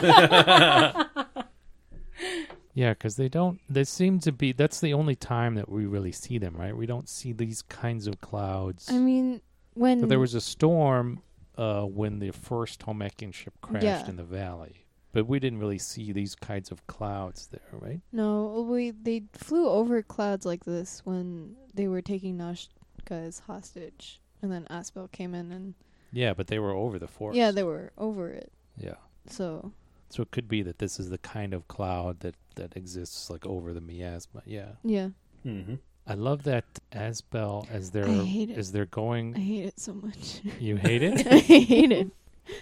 Yeah, 2.74 2.94
because 2.94 3.16
they 3.18 3.28
don't. 3.30 3.60
They 3.70 3.84
seem 3.84 4.20
to 4.22 4.32
be. 4.32 4.52
That's 4.54 4.80
the 4.80 4.94
only 4.94 5.16
time 5.16 5.56
that 5.56 5.68
we 5.70 5.86
really 5.86 6.12
see 6.12 6.38
them, 6.38 6.56
right? 6.56 6.76
We 6.76 6.86
don't 6.86 7.10
see 7.10 7.34
these 7.34 7.62
kinds 7.64 8.08
of 8.08 8.22
clouds. 8.22 8.88
I 8.90 8.98
mean, 8.98 9.42
when 9.74 10.08
there 10.08 10.20
was 10.20 10.36
a 10.36 10.42
storm 10.42 11.22
uh, 11.58 11.84
when 11.84 12.20
the 12.20 12.32
first 12.32 12.80
Tolmekian 12.80 13.34
ship 13.34 13.54
crashed 13.62 13.84
Yeah. 13.84 14.08
in 14.10 14.16
the 14.16 14.24
valley, 14.24 14.86
but 15.12 15.28
we 15.28 15.40
didn't 15.40 15.60
really 15.60 15.78
see 15.80 16.12
these 16.14 16.34
kinds 16.36 16.72
of 16.72 16.86
clouds 16.88 17.48
there, 17.48 17.80
right? 17.80 18.00
no, 18.14 18.66
we 18.70 18.92
they 18.92 19.24
flew 19.34 19.68
over 19.70 20.02
clouds 20.02 20.46
like 20.46 20.64
this 20.64 21.02
when 21.04 21.56
they 21.74 21.88
were 21.90 22.02
taking 22.02 22.38
Nausicaa 22.38 22.72
as 23.16 23.40
hostage, 23.40 24.22
and 24.42 24.50
then 24.52 24.66
Asbel 24.70 25.12
came 25.12 25.36
in 25.36 25.52
and 25.52 25.74
Yeah, 26.14 26.34
but 26.34 26.48
they 26.48 26.58
were 26.60 26.72
over 26.72 26.98
the 27.00 27.08
forest. 27.08 27.38
yeah, 27.38 27.52
they 27.52 27.64
were 27.64 27.92
over 27.98 28.30
it. 28.30 28.52
yeah. 28.78 28.96
So 29.28 29.72
So 30.12 30.22
it 30.24 30.32
could 30.32 30.48
be 30.48 30.62
that 30.64 30.80
this 30.80 31.00
is 31.00 31.10
the 31.10 31.18
kind 31.18 31.54
of 31.54 31.68
cloud 31.68 32.20
that 32.20 32.36
that 32.56 32.76
exists 32.76 33.30
like 33.30 33.46
over 33.46 33.74
the 33.74 33.82
miasma. 33.82 34.42
Yeah, 34.46 34.74
yeah, 34.84 35.10
Mm-hmm. 35.46 35.76
I 36.08 36.14
love 36.16 36.44
that 36.44 36.66
Asbel 36.92 37.68
as 37.72 37.92
they're 37.92 38.08
I 38.08 38.24
hate 38.24 38.50
it. 38.50 38.58
as 38.58 38.72
they're 38.72 38.86
going. 38.88 39.36
I 39.36 39.40
hate 39.40 39.66
it 39.66 39.80
so 39.80 39.94
much. 39.94 40.42
You 40.60 40.76
hate 40.76 41.04
it? 41.04 41.26
I 41.32 41.40
hate 41.40 41.92
it. 41.92 42.08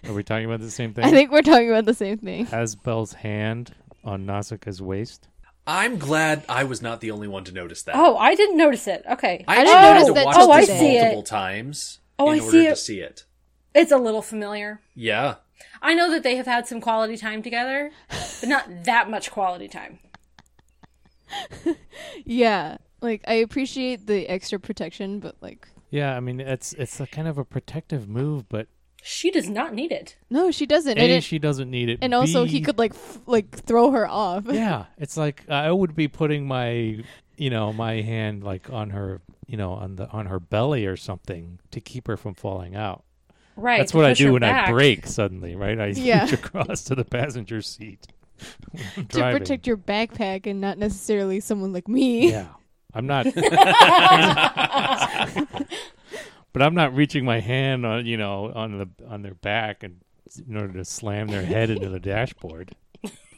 Are 0.05 0.13
we 0.13 0.23
talking 0.23 0.45
about 0.45 0.59
the 0.59 0.69
same 0.69 0.93
thing? 0.93 1.05
I 1.05 1.09
think 1.11 1.31
we're 1.31 1.41
talking 1.41 1.69
about 1.69 1.85
the 1.85 1.93
same 1.93 2.17
thing. 2.17 2.45
Asbel's 2.47 3.13
hand 3.13 3.73
on 4.03 4.25
Nausicaa's 4.25 4.81
waist. 4.81 5.27
I'm 5.65 5.97
glad 5.97 6.43
I 6.49 6.63
was 6.65 6.81
not 6.81 6.99
the 6.99 7.11
only 7.11 7.27
one 7.27 7.43
to 7.45 7.51
notice 7.53 7.81
that. 7.83 7.95
Oh, 7.95 8.17
I 8.17 8.35
didn't 8.35 8.57
notice 8.57 8.87
it. 8.87 9.03
Okay. 9.09 9.45
I 9.47 9.61
I 9.61 9.63
didn't 9.63 9.81
notice 9.81 10.07
to 10.07 10.13
that 10.13 10.25
watch 10.25 10.35
till 10.35 10.47
Oh, 10.47 10.51
I 10.51 10.65
this 10.65 10.79
see 10.79 10.97
it. 10.97 11.01
multiple 11.01 11.23
times 11.23 11.99
Oh, 12.19 12.31
in 12.31 12.39
I 12.39 12.43
order 12.43 12.51
see 12.51 12.63
to 12.65 12.71
it. 12.71 12.77
see 12.77 12.99
it. 12.99 13.23
It's 13.73 13.91
a 13.91 13.97
little 13.97 14.21
familiar. 14.21 14.81
Yeah. 14.95 15.35
I 15.81 15.93
know 15.93 16.09
that 16.11 16.23
they 16.23 16.35
have 16.35 16.45
had 16.45 16.67
some 16.67 16.81
quality 16.81 17.17
time 17.17 17.41
together, 17.41 17.91
but 18.09 18.49
not 18.49 18.65
that 18.85 19.09
much 19.09 19.31
quality 19.31 19.67
time. 19.67 19.99
Yeah, 22.25 22.77
like 23.01 23.21
I 23.27 23.33
appreciate 23.35 24.07
the 24.07 24.27
extra 24.27 24.59
protection, 24.59 25.19
but 25.19 25.35
like 25.41 25.67
Yeah, 25.89 26.15
I 26.15 26.19
mean 26.19 26.39
it's 26.39 26.73
it's 26.73 26.99
a 26.99 27.07
kind 27.07 27.27
of 27.27 27.37
a 27.37 27.45
protective 27.45 28.07
move, 28.09 28.47
but 28.49 28.67
She 29.01 29.31
does 29.31 29.49
not 29.49 29.73
need 29.73 29.91
it. 29.91 30.17
no, 30.29 30.51
she 30.51 30.65
doesn't. 30.65 30.97
a 30.97 31.01
and 31.01 31.11
it, 31.11 31.23
she 31.23 31.39
doesn't 31.39 31.69
need 31.69 31.89
it, 31.89 31.99
and 32.01 32.13
also 32.13 32.45
he 32.45 32.61
could 32.61 32.77
like 32.77 32.93
f- 32.93 33.19
like 33.25 33.51
throw 33.51 33.91
her 33.91 34.07
off. 34.07 34.45
yeah, 34.49 34.85
it's 34.97 35.17
like 35.17 35.47
I 35.49 35.71
would 35.71 35.95
be 35.95 36.07
putting 36.07 36.47
my 36.47 36.97
you 37.37 37.49
know 37.49 37.71
my 37.71 38.01
hand 38.01 38.43
like 38.43 38.69
on 38.69 38.89
her 38.89 39.21
you 39.47 39.55
know 39.57 39.71
on 39.73 39.95
the 39.95 40.07
on 40.09 40.25
her 40.25 40.39
belly 40.39 40.85
or 40.85 40.97
something 40.97 41.59
to 41.71 41.79
keep 41.79 42.07
her 42.07 42.17
from 42.17 42.33
falling 42.33 42.75
out. 42.75 43.03
Right. 43.59 43.77
That's 43.77 43.93
what 43.93 44.05
I 44.05 44.13
do 44.13 44.27
her 44.27 44.33
when 44.33 44.43
I 44.43 44.51
back. 44.51 44.69
brake 44.71 45.05
suddenly, 45.07 45.55
right? 45.55 45.79
I 45.79 45.87
Yeah. 45.87 46.23
reach 46.23 46.33
across 46.33 46.83
to 46.85 46.95
the 46.95 47.05
passenger 47.05 47.61
seat. 47.61 48.07
to 48.95 49.03
protect 49.31 49.67
your 49.67 49.75
backpack 49.77 50.47
and 50.47 50.61
not 50.61 50.77
necessarily 50.77 51.39
someone 51.41 51.73
like 51.73 51.87
me. 51.89 52.31
Yeah, 52.31 52.47
I'm 52.93 53.05
not. 53.05 53.25
but 56.53 56.61
I'm 56.61 56.73
not 56.73 56.95
reaching 56.95 57.25
my 57.25 57.39
hand 57.39 57.85
on 57.85 58.05
you 58.05 58.17
know 58.17 58.51
on 58.53 58.77
the 58.77 58.87
on 59.07 59.21
their 59.21 59.33
back 59.35 59.83
and 59.83 59.99
in 60.47 60.55
order 60.55 60.73
to 60.73 60.85
slam 60.85 61.27
their 61.27 61.43
head 61.43 61.69
into 61.69 61.89
the 61.89 61.99
dashboard, 61.99 62.75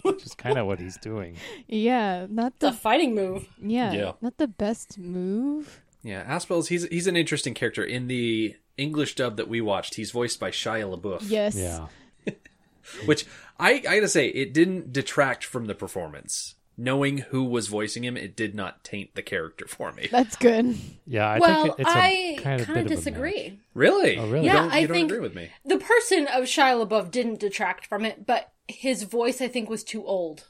which 0.02 0.26
is 0.26 0.36
kind 0.36 0.58
of 0.58 0.68
what 0.68 0.80
he's 0.80 0.98
doing. 0.98 1.36
Yeah, 1.68 2.28
not 2.30 2.54
It's 2.58 2.64
a 2.66 2.68
the 2.68 2.74
fighting 2.74 3.16
move. 3.16 3.48
yeah, 3.62 3.94
Yeah. 3.94 4.12
not 4.22 4.38
the 4.38 4.48
best 4.48 4.98
move. 5.00 5.82
Yeah, 6.04 6.24
Asbel's 6.28 6.70
he's 6.70 6.86
he's 6.88 7.08
an 7.08 7.16
interesting 7.16 7.54
character. 7.54 7.84
In 7.84 8.08
the 8.08 8.56
English 8.78 9.16
dub 9.16 9.38
that 9.38 9.48
we 9.48 9.62
watched, 9.62 9.96
he's 9.96 10.12
voiced 10.12 10.40
by 10.40 10.50
Shia 10.52 10.98
LaBeouf. 11.00 11.24
Yes. 11.30 11.56
Yeah, 11.56 11.88
Which 13.06 13.26
I, 13.60 13.74
I 13.74 13.80
gotta 13.80 14.08
say, 14.08 14.28
it 14.28 14.54
didn't 14.54 14.92
detract 14.92 15.44
from 15.46 15.66
the 15.66 15.76
performance. 15.76 16.56
Knowing 16.78 17.20
who 17.20 17.44
was 17.44 17.68
voicing 17.68 18.04
him, 18.04 18.18
it 18.18 18.36
did 18.36 18.56
not 18.56 18.84
taint 18.84 19.14
the 19.14 19.22
character 19.22 19.68
for 19.68 19.92
me. 19.92 20.08
That's 20.12 20.36
good. 20.36 20.76
yeah. 21.06 21.28
I 21.30 21.38
well, 21.40 21.64
think 21.64 21.76
it- 21.80 21.82
it's 21.82 21.90
a 21.90 21.98
I 21.98 22.38
kind 22.42 22.62
of 22.62 22.68
kind 22.68 22.78
of 22.80 22.88
bit 22.88 22.96
disagree. 22.96 23.38
A. 23.40 23.60
Really? 23.76 24.18
Oh, 24.18 24.24
really? 24.28 24.40
You 24.48 24.54
Yeah, 24.54 24.54
don't, 24.64 24.72
I 24.74 24.82
don't 24.86 24.92
think- 24.96 25.12
agree 25.12 25.22
with 25.22 25.36
me. 25.36 25.50
The 25.66 25.78
person 25.78 26.28
of 26.28 26.46
Shia 26.46 26.84
LaBeouf 26.88 27.12
didn't 27.12 27.40
detract 27.40 27.86
from 27.86 28.06
it, 28.06 28.26
but 28.26 28.52
his 28.68 29.04
voice, 29.04 29.42
I 29.42 29.48
think, 29.50 29.70
was 29.70 29.84
too 29.84 30.04
old. 30.06 30.46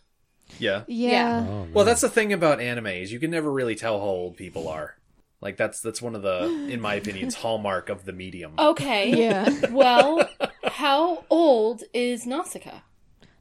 Yeah. 0.60 0.84
Yeah. 0.88 1.46
Oh, 1.50 1.68
Well, 1.74 1.86
that's 1.86 2.02
the 2.02 2.10
thing 2.10 2.32
about 2.32 2.62
anime 2.62 2.88
is 2.88 3.12
you 3.12 3.20
can 3.20 3.32
never 3.32 3.52
really 3.52 3.76
tell 3.76 4.00
how 4.00 4.06
old 4.06 4.38
people 4.38 4.68
are. 4.70 4.96
Like 5.42 5.58
that's 5.58 5.82
that's 5.82 6.02
one 6.02 6.16
of 6.16 6.22
the, 6.22 6.44
in 6.70 6.80
my 6.80 6.96
opinion, 6.96 7.32
hallmark 7.36 7.90
of 7.90 8.06
the 8.06 8.14
medium. 8.14 8.54
Okay. 8.60 9.10
Yeah. 9.18 9.50
well, 9.72 10.30
how 10.64 11.26
old 11.30 11.84
is 11.94 12.26
Nausicaa? 12.26 12.82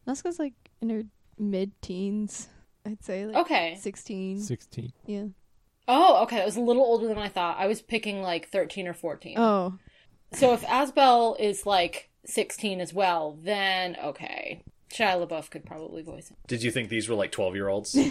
Nausicaa's 0.06 0.38
like 0.38 0.54
in 0.80 0.90
her 0.90 1.02
mid 1.38 1.72
teens, 1.82 2.48
I'd 2.86 3.04
say. 3.04 3.26
Like 3.26 3.36
Okay. 3.36 3.76
Sixteen. 3.80 4.40
sixteen. 4.40 4.92
Yeah. 5.06 5.26
Oh, 5.88 6.22
okay. 6.22 6.38
It 6.40 6.46
was 6.46 6.56
a 6.56 6.60
little 6.60 6.82
older 6.84 7.06
than 7.08 7.18
I 7.18 7.28
thought. 7.28 7.58
I 7.58 7.66
was 7.66 7.82
picking 7.82 8.22
like 8.22 8.48
13 8.48 8.86
or 8.86 8.94
14. 8.94 9.36
Oh. 9.38 9.76
So 10.32 10.52
if 10.52 10.62
Asbel 10.62 11.34
is 11.40 11.66
like 11.66 12.10
16 12.26 12.80
as 12.80 12.94
well, 12.94 13.36
then 13.42 13.96
okay. 14.02 14.62
Shia 14.92 15.26
LaBeouf 15.26 15.50
could 15.50 15.64
probably 15.66 16.02
voice 16.02 16.30
it. 16.30 16.36
Did 16.46 16.62
you 16.62 16.70
think 16.70 16.88
these 16.90 17.08
were 17.08 17.16
like 17.16 17.32
12 17.32 17.54
year 17.56 17.68
olds? 17.68 17.98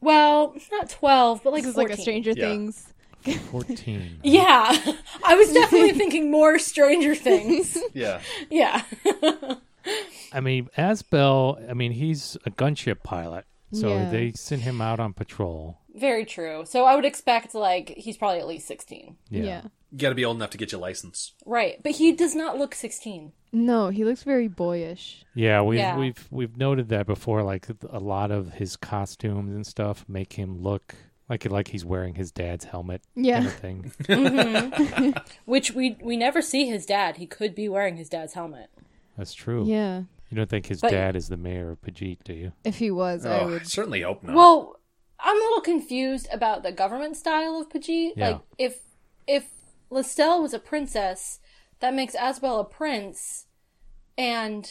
Well, 0.00 0.54
not 0.70 0.88
12, 0.90 1.42
but 1.42 1.52
like 1.52 1.62
this 1.64 1.70
is 1.70 1.74
14. 1.74 1.90
like 1.90 1.98
a 1.98 2.00
Stranger 2.00 2.30
Yeah. 2.30 2.48
Things. 2.50 2.94
14. 3.34 4.20
Yeah. 4.24 4.76
I 5.24 5.34
was 5.34 5.52
definitely 5.52 5.92
thinking 5.92 6.30
more 6.30 6.58
Stranger 6.58 7.14
Things. 7.14 7.76
yeah. 7.94 8.20
Yeah. 8.50 8.82
I 10.32 10.40
mean, 10.40 10.68
Asbel, 10.76 11.68
I 11.70 11.74
mean, 11.74 11.92
he's 11.92 12.36
a 12.44 12.50
gunship 12.50 13.02
pilot. 13.02 13.44
So 13.72 13.88
Yeah. 13.90 14.10
they 14.10 14.32
sent 14.32 14.62
him 14.62 14.80
out 14.80 14.98
on 15.00 15.12
patrol. 15.12 15.78
Very 15.94 16.24
true. 16.24 16.64
So 16.66 16.84
I 16.84 16.94
would 16.96 17.04
expect 17.04 17.54
like 17.54 17.90
he's 17.96 18.16
probably 18.16 18.38
at 18.40 18.46
least 18.46 18.66
16. 18.66 19.16
Yeah. 19.30 19.42
Yeah. 19.42 19.62
You 19.90 19.98
got 19.98 20.10
to 20.10 20.14
be 20.14 20.24
old 20.24 20.36
enough 20.36 20.50
to 20.50 20.58
get 20.58 20.70
your 20.72 20.80
license. 20.82 21.32
Right. 21.46 21.82
But 21.82 21.92
he 21.92 22.12
does 22.12 22.34
not 22.34 22.58
look 22.58 22.74
16. 22.74 23.32
No, 23.52 23.88
he 23.88 24.04
looks 24.04 24.22
very 24.22 24.46
boyish. 24.48 25.24
Yeah, 25.34 25.62
we've 25.62 25.78
Yeah. 25.78 25.96
we've 25.96 26.28
we've 26.30 26.56
noted 26.58 26.90
that 26.90 27.06
before. 27.06 27.42
Like 27.42 27.66
a 27.88 27.98
lot 27.98 28.30
of 28.30 28.52
his 28.52 28.76
costumes 28.76 29.54
and 29.54 29.66
stuff 29.66 30.04
make 30.06 30.34
him 30.34 30.60
look 30.62 30.94
like 31.28 31.44
like 31.50 31.68
he's 31.68 31.84
wearing 31.84 32.14
his 32.14 32.30
dad's 32.32 32.64
helmet. 32.66 33.02
Yeah. 33.14 33.36
kind 33.38 33.46
of 33.46 33.54
thing. 33.54 33.92
Mm-hmm. 34.08 35.18
Which 35.44 35.72
we 35.72 35.96
we 36.02 36.16
never 36.16 36.40
see 36.42 36.66
his 36.66 36.86
dad. 36.86 37.16
He 37.16 37.26
could 37.26 37.54
be 37.54 37.68
wearing 37.68 37.96
his 37.96 38.08
dad's 38.08 38.34
helmet. 38.34 38.70
That's 39.16 39.34
true. 39.34 39.64
Yeah. 39.66 40.02
You 40.30 40.36
don't 40.36 40.50
think 40.50 40.66
his 40.66 40.80
But- 40.80 40.90
dad 40.90 41.16
is 41.16 41.28
the 41.28 41.36
mayor 41.36 41.70
of 41.70 41.80
Pajit, 41.80 42.18
do 42.24 42.32
you? 42.34 42.52
If 42.64 42.76
he 42.78 42.90
was, 42.90 43.24
I 43.24 43.38
Oh, 43.38 43.42
I 43.42 43.44
would. 43.46 43.66
certainly 43.66 44.02
hope 44.02 44.22
not. 44.22 44.36
Well, 44.36 44.78
I'm 45.20 45.36
a 45.36 45.40
little 45.40 45.60
confused 45.62 46.28
about 46.32 46.62
the 46.62 46.70
government 46.72 47.16
style 47.16 47.58
of 47.60 47.68
Pajit. 47.68 48.12
Yeah. 48.16 48.28
Like 48.30 48.40
if 48.58 48.78
if 49.26 49.48
Lestel 49.90 50.42
was 50.42 50.52
a 50.54 50.58
princess, 50.58 51.40
that 51.80 51.94
makes 51.94 52.14
Asbel 52.14 52.60
a 52.60 52.64
prince, 52.64 53.46
and 54.16 54.70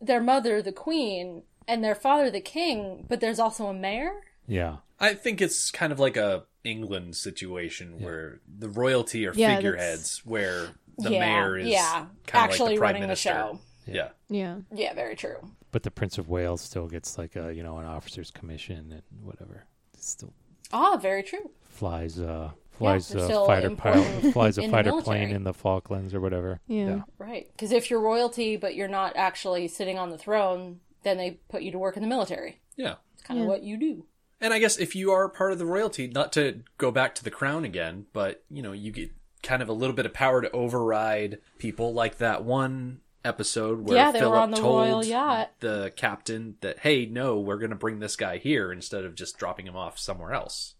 their 0.00 0.20
mother 0.22 0.60
the 0.62 0.72
queen, 0.72 1.42
and 1.68 1.84
their 1.84 1.94
father 1.94 2.30
the 2.30 2.40
king. 2.40 3.06
But 3.08 3.20
there's 3.20 3.38
also 3.38 3.66
a 3.66 3.74
mayor. 3.74 4.12
Yeah. 4.52 4.76
I 5.00 5.14
think 5.14 5.40
it's 5.40 5.70
kind 5.70 5.92
of 5.92 5.98
like 5.98 6.16
a 6.16 6.44
England 6.64 7.16
situation 7.16 8.00
where 8.00 8.40
the 8.46 8.68
royalty 8.68 9.26
are 9.26 9.32
Yeah, 9.34 9.56
figureheads, 9.56 10.22
where 10.24 10.68
the 10.98 11.10
yeah, 11.12 11.20
mayor 11.20 11.56
is 11.58 11.68
yeah, 11.68 12.06
kind 12.26 12.44
actually 12.44 12.70
like 12.70 12.74
the 12.76 12.78
prime 12.78 12.88
running 12.88 13.02
minister. 13.02 13.28
the 13.30 13.34
show. 13.34 13.58
Yeah. 13.86 14.08
Yeah. 14.28 14.56
Yeah, 14.72 14.94
very 14.94 15.16
true. 15.16 15.38
But 15.72 15.82
the 15.82 15.90
Prince 15.90 16.18
of 16.18 16.28
Wales 16.28 16.60
still 16.60 16.86
gets 16.86 17.18
like 17.18 17.34
a 17.34 17.52
you 17.52 17.62
know 17.62 17.78
an 17.78 17.86
officer's 17.86 18.30
commission 18.30 18.92
and 18.92 19.02
whatever. 19.24 19.64
Still 19.98 20.32
Ah, 20.72 20.96
very 20.98 21.22
true. 21.22 21.50
flies 21.64 22.18
uh 22.20 22.50
flies 22.70 23.08
they're 23.08 23.24
a 23.24 23.46
fighter 23.46 23.70
pilot 23.70 24.32
flies 24.32 24.56
a 24.58 24.68
fighter 24.68 24.92
plane 25.02 25.30
in 25.30 25.44
the 25.44 25.52
Falklands 25.54 26.14
or 26.14 26.20
whatever. 26.20 26.60
Yeah. 26.68 27.02
Right. 27.18 27.48
Because 27.52 27.72
if 27.72 27.90
you're 27.90 28.00
royalty, 28.00 28.56
but 28.56 28.74
you're 28.76 28.88
not 28.88 29.16
actually 29.16 29.66
sitting 29.68 29.98
on 29.98 30.10
the 30.10 30.18
throne, 30.18 30.80
then 31.02 31.16
they 31.16 31.32
put 31.48 31.62
you 31.62 31.72
to 31.72 31.78
work 31.78 31.96
in 31.96 32.02
the 32.02 32.08
military. 32.08 32.60
Yeah. 32.76 32.94
It's 33.14 33.22
kind 33.22 33.40
of 33.40 33.44
Yeah. 33.44 33.48
what 33.50 33.62
you 33.64 33.76
do. 33.78 34.04
And 34.42 34.52
I 34.52 34.58
guess 34.58 34.76
if 34.76 34.94
you 34.94 35.12
are 35.12 35.28
part 35.28 35.52
of 35.52 35.58
the 35.58 35.64
royalty, 35.66 36.08
not 36.08 36.32
to 36.34 36.62
go 36.76 36.90
back 36.90 37.14
to 37.14 37.24
the 37.24 37.30
crown 37.30 37.64
again, 37.64 38.06
but 38.12 38.42
you 38.50 38.60
know, 38.60 38.72
you 38.72 38.90
get 38.92 39.10
kind 39.42 39.62
of 39.62 39.68
a 39.68 39.72
little 39.72 39.94
bit 39.96 40.04
of 40.04 40.12
power 40.12 40.42
to 40.42 40.50
override 40.50 41.38
people 41.58 41.94
like 41.94 42.18
that 42.18 42.44
one 42.44 43.00
episode 43.24 43.80
where 43.86 43.96
Yeah, 43.96 44.10
they 44.12 44.18
were 44.18 44.26
Philip 44.26 44.38
on 44.40 44.50
the 44.50 44.56
told 44.56 44.74
royal 44.88 45.04
yacht. 45.04 45.50
the 45.60 45.92
captain 45.96 46.56
that, 46.60 46.80
hey, 46.80 47.06
no, 47.06 47.38
we're 47.38 47.58
going 47.58 47.70
to 47.70 47.76
bring 47.76 48.00
this 48.00 48.16
guy 48.16 48.38
here 48.38 48.72
instead 48.72 49.04
of 49.04 49.14
just 49.14 49.38
dropping 49.38 49.66
him 49.66 49.76
off 49.76 49.98
somewhere 49.98 50.32
else. 50.32 50.74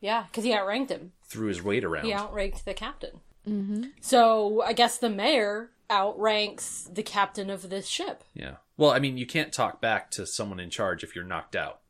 Yeah, 0.00 0.24
because 0.30 0.44
he 0.44 0.54
outranked 0.54 0.90
him. 0.92 1.12
Threw 1.24 1.48
his 1.48 1.62
weight 1.62 1.84
around. 1.84 2.04
He 2.04 2.14
outranked 2.14 2.64
the 2.64 2.74
captain. 2.74 3.20
Mm-hmm. 3.46 3.84
So 4.00 4.62
I 4.62 4.72
guess 4.74 4.98
the 4.98 5.10
mayor 5.10 5.70
outranks 5.90 6.84
the 6.92 7.02
captain 7.02 7.50
of 7.50 7.68
this 7.68 7.88
ship. 7.88 8.22
Yeah. 8.34 8.56
Well, 8.76 8.90
I 8.90 9.00
mean, 9.00 9.18
you 9.18 9.26
can't 9.26 9.52
talk 9.52 9.80
back 9.80 10.10
to 10.12 10.26
someone 10.26 10.60
in 10.60 10.70
charge 10.70 11.02
if 11.02 11.16
you're 11.16 11.24
knocked 11.24 11.56
out. 11.56 11.80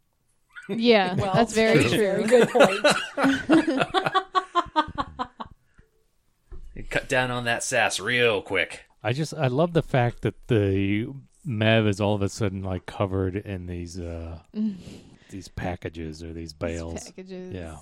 Yeah. 0.69 1.15
Well, 1.19 1.35
that's 1.35 1.53
very 1.55 1.85
a 1.85 1.89
true. 1.89 1.99
Very 1.99 2.25
good 2.25 2.49
point. 2.51 3.89
Cut 6.91 7.09
down 7.09 7.31
on 7.31 7.45
that 7.45 7.63
sass 7.63 8.01
real 8.01 8.41
quick. 8.41 8.85
I 9.03 9.13
just 9.13 9.35
I 9.35 9.49
love 9.49 9.73
the 9.75 9.83
fact 9.83 10.23
that 10.23 10.47
the 10.49 11.09
Mehve 11.47 11.87
is 11.87 12.01
all 12.01 12.15
of 12.15 12.23
a 12.23 12.29
sudden 12.29 12.63
like 12.63 12.87
covered 12.87 13.37
in 13.37 13.67
these 13.67 13.99
uh 14.01 14.39
these 15.31 15.49
packages 15.49 16.23
or 16.23 16.29
these 16.29 16.53
These 16.53 16.53
bales. 16.55 17.05
Packages. 17.05 17.53
Yeah. 17.53 17.77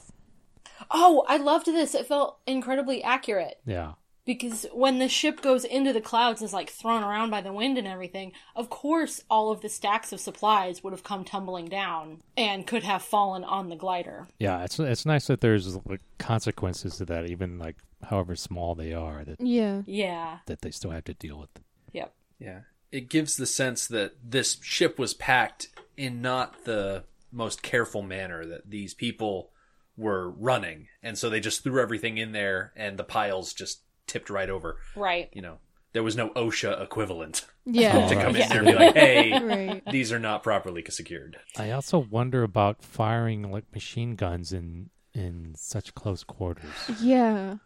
oh, 0.91 1.25
I 1.29 1.37
loved 1.37 1.67
this. 1.67 1.95
It 1.95 2.07
felt 2.07 2.39
incredibly 2.47 3.03
accurate. 3.03 3.61
Yeah. 3.65 3.93
Because 4.27 4.67
when 4.73 4.99
the 4.99 5.09
ship 5.09 5.41
goes 5.41 5.65
into 5.65 5.93
the 5.95 6.01
clouds 6.03 6.43
and 6.43 6.47
is 6.49 6.53
like 6.53 6.69
thrown 6.69 7.03
around 7.03 7.31
by 7.31 7.41
the 7.41 7.53
wind 7.53 7.79
and 7.79 7.87
everything, 7.87 8.33
of 8.55 8.69
course 8.69 9.23
all 9.31 9.51
of 9.51 9.63
the 9.63 9.69
stacks 9.71 10.13
of 10.13 10.21
supplies 10.21 10.85
would 10.85 10.93
have 10.93 11.05
come 11.05 11.25
tumbling 11.25 11.67
down 11.67 12.21
and 12.37 12.67
could 12.67 12.83
have 12.83 13.03
fallen 13.03 13.45
on 13.45 13.71
the 13.71 13.77
glider. 13.77 14.27
Yeah, 14.39 14.63
it's 14.65 14.79
it's 14.79 15.07
nice 15.07 15.29
that 15.29 15.41
there's 15.41 15.77
like 15.87 16.03
consequences 16.19 16.97
to 16.99 17.07
that, 17.07 17.31
even 17.31 17.59
like 17.59 17.77
however 18.03 18.37
small 18.37 18.75
they 18.75 18.93
are, 18.93 19.25
that 19.25 19.41
Yeah. 19.41 19.83
Yeah. 19.87 20.39
that 20.47 20.61
they 20.61 20.71
still 20.71 20.91
have 20.91 21.05
to 21.05 21.15
deal 21.15 21.39
with. 21.39 21.51
Yep. 21.93 22.13
Yeah. 22.39 22.61
It 22.93 23.09
gives 23.09 23.37
the 23.37 23.47
sense 23.47 23.87
that 23.89 24.13
this 24.23 24.59
ship 24.63 24.99
was 24.99 25.15
packed 25.15 25.69
in 25.97 26.21
not 26.21 26.65
the 26.65 27.05
most 27.33 27.63
careful 27.63 28.03
manner 28.03 28.45
that 28.45 28.71
these 28.71 28.95
people 28.95 29.51
were 29.97 30.31
running. 30.31 30.89
And 31.03 31.17
so 31.17 31.31
they 31.31 31.41
just 31.41 31.63
threw 31.63 31.81
everything 31.81 32.19
in 32.19 32.33
there 32.33 32.73
and 32.77 32.99
the 32.99 33.05
piles 33.05 33.53
just 33.55 33.81
tipped 34.07 34.31
right 34.31 34.49
over. 34.51 34.77
Right. 34.95 35.29
You 35.33 35.43
know, 35.43 35.59
there 35.93 36.03
was 36.03 36.17
no 36.17 36.31
OSHA 36.31 36.83
equivalent 36.83 37.47
Yeah. 37.65 38.07
to 38.09 38.15
come 38.15 38.35
right. 38.35 38.43
in 38.43 38.49
there 38.49 38.59
and 38.59 38.67
be 38.67 38.75
like, 38.75 38.95
hey, 38.95 39.39
right. 39.43 39.83
these 39.91 40.13
are 40.13 40.19
not 40.19 40.43
properly 40.43 40.85
secured. 40.89 41.39
I 41.57 41.71
also 41.71 41.99
wonder 41.99 42.43
about 42.43 42.83
firing 42.83 43.51
like 43.51 43.65
machine 43.73 44.15
guns 44.17 44.53
in 44.53 44.91
in 45.15 45.55
such 45.57 45.95
close 45.95 46.23
quarters. 46.25 46.71
Yeah. 47.01 47.57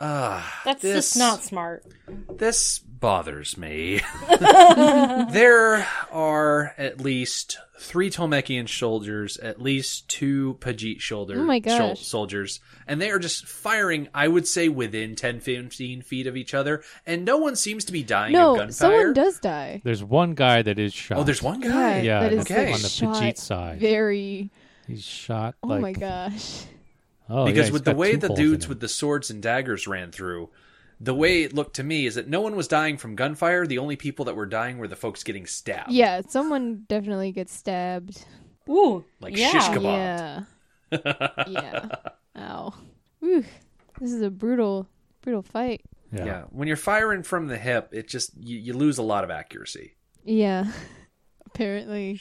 Ah, 0.00 0.62
That's 0.64 0.82
this, 0.82 0.94
just 1.12 1.18
not 1.18 1.42
smart. 1.44 1.84
This 2.38 2.78
bothers 2.78 3.56
me. 3.58 4.00
there 5.30 5.86
are 6.10 6.74
at 6.78 7.00
least 7.00 7.58
three 7.78 8.10
Tolmekian 8.10 8.68
soldiers, 8.68 9.36
at 9.38 9.60
least 9.60 10.08
two 10.08 10.56
Pajit 10.60 11.00
shoulder 11.00 11.40
Oh 11.40 11.44
my 11.44 11.60
shol- 11.60 11.90
gosh. 11.90 12.00
soldiers, 12.06 12.60
and 12.86 13.00
they 13.00 13.10
are 13.10 13.18
just 13.18 13.46
firing. 13.46 14.08
I 14.14 14.28
would 14.28 14.46
say 14.46 14.68
within 14.68 15.16
10, 15.16 15.40
15 15.40 16.02
feet 16.02 16.26
of 16.26 16.36
each 16.36 16.54
other, 16.54 16.82
and 17.06 17.24
no 17.24 17.36
one 17.38 17.56
seems 17.56 17.84
to 17.86 17.92
be 17.92 18.02
dying 18.02 18.34
of 18.34 18.38
No, 18.40 18.56
gunfire. 18.56 18.72
someone 18.72 19.12
does 19.14 19.38
die. 19.40 19.80
There's 19.84 20.04
one 20.04 20.34
guy 20.34 20.62
that 20.62 20.78
is 20.78 20.92
shot. 20.92 21.18
Oh, 21.18 21.24
there's 21.24 21.42
one 21.42 21.60
guy. 21.60 22.00
Yeah, 22.00 22.20
that 22.20 22.32
is 22.32 22.40
okay. 22.42 22.66
like 22.66 22.74
on 22.74 22.82
the 22.82 22.88
shot 22.88 23.16
Pajit 23.22 23.38
side. 23.38 23.80
Very. 23.80 24.50
He's 24.86 25.04
shot 25.04 25.54
Oh 25.62 25.78
my 25.78 25.92
gosh. 25.92 26.64
Oh, 27.30 27.46
because 27.46 27.66
he's 27.66 27.72
with 27.72 27.84
the 27.84 27.94
way 27.94 28.16
the 28.16 28.34
dudes 28.34 28.68
with 28.68 28.80
the 28.80 28.88
swords 28.88 29.30
and 29.30 29.42
daggers 29.42 29.86
ran 29.86 30.10
through, 30.12 30.50
the 31.00 31.14
way 31.14 31.42
it 31.42 31.54
looked 31.54 31.76
to 31.76 31.82
me 31.82 32.04
is 32.06 32.16
that 32.16 32.28
no 32.28 32.40
one 32.40 32.56
was 32.56 32.68
dying 32.68 32.98
from 32.98 33.16
gunfire. 33.16 33.66
The 33.66 33.78
only 33.78 33.96
people 33.96 34.26
that 34.26 34.36
were 34.36 34.46
dying 34.46 34.78
were 34.78 34.88
the 34.88 34.96
folks 34.96 35.22
getting 35.22 35.46
stabbed. 35.46 35.90
Yeah, 35.90 36.20
someone 36.28 36.84
definitely 36.88 37.32
gets 37.32 37.54
stabbed. 37.54 38.24
Ooh. 38.68 39.04
Like 39.20 39.36
yeah. 39.36 39.50
shish 39.50 39.64
kebab. 39.64 40.46
Yeah. 40.92 41.44
yeah. 41.48 41.88
Ow. 42.36 42.74
Ooh, 43.24 43.44
This 43.98 44.12
is 44.12 44.22
a 44.22 44.30
brutal, 44.30 44.86
brutal 45.22 45.42
fight. 45.42 45.82
yeah. 46.12 46.24
Yeah, 46.24 46.42
when 46.50 46.68
you're 46.68 46.76
firing 46.76 47.22
from 47.22 47.46
the 47.48 47.56
hip, 47.58 47.90
it 47.92 48.08
just 48.08 48.32
you, 48.36 48.58
you 48.58 48.72
lose 48.74 48.98
a 48.98 49.02
lot 49.02 49.24
of 49.24 49.30
accuracy. 49.30 49.94
Yeah. 50.24 50.70
Apparently. 51.46 52.20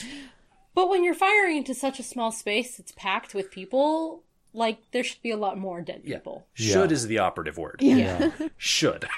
But 0.74 0.90
when 0.90 1.04
you're 1.04 1.14
firing 1.14 1.58
into 1.58 1.74
such 1.74 2.00
a 2.00 2.04
small 2.04 2.32
space 2.32 2.80
it's 2.80 2.94
packed 2.94 3.34
with 3.34 3.52
people, 3.52 4.24
like 4.54 4.80
there 4.92 5.04
should 5.04 5.22
be 5.22 5.32
a 5.32 5.38
lot 5.38 5.58
more 5.58 5.82
dead 5.82 6.02
Yeah. 6.04 6.18
people. 6.18 6.48
Should 6.54 6.90
Yeah. 6.90 6.94
is 6.96 7.08
the 7.08 7.20
operative 7.20 7.58
word. 7.58 7.78
Yeah. 7.82 8.32
Should. 8.58 9.08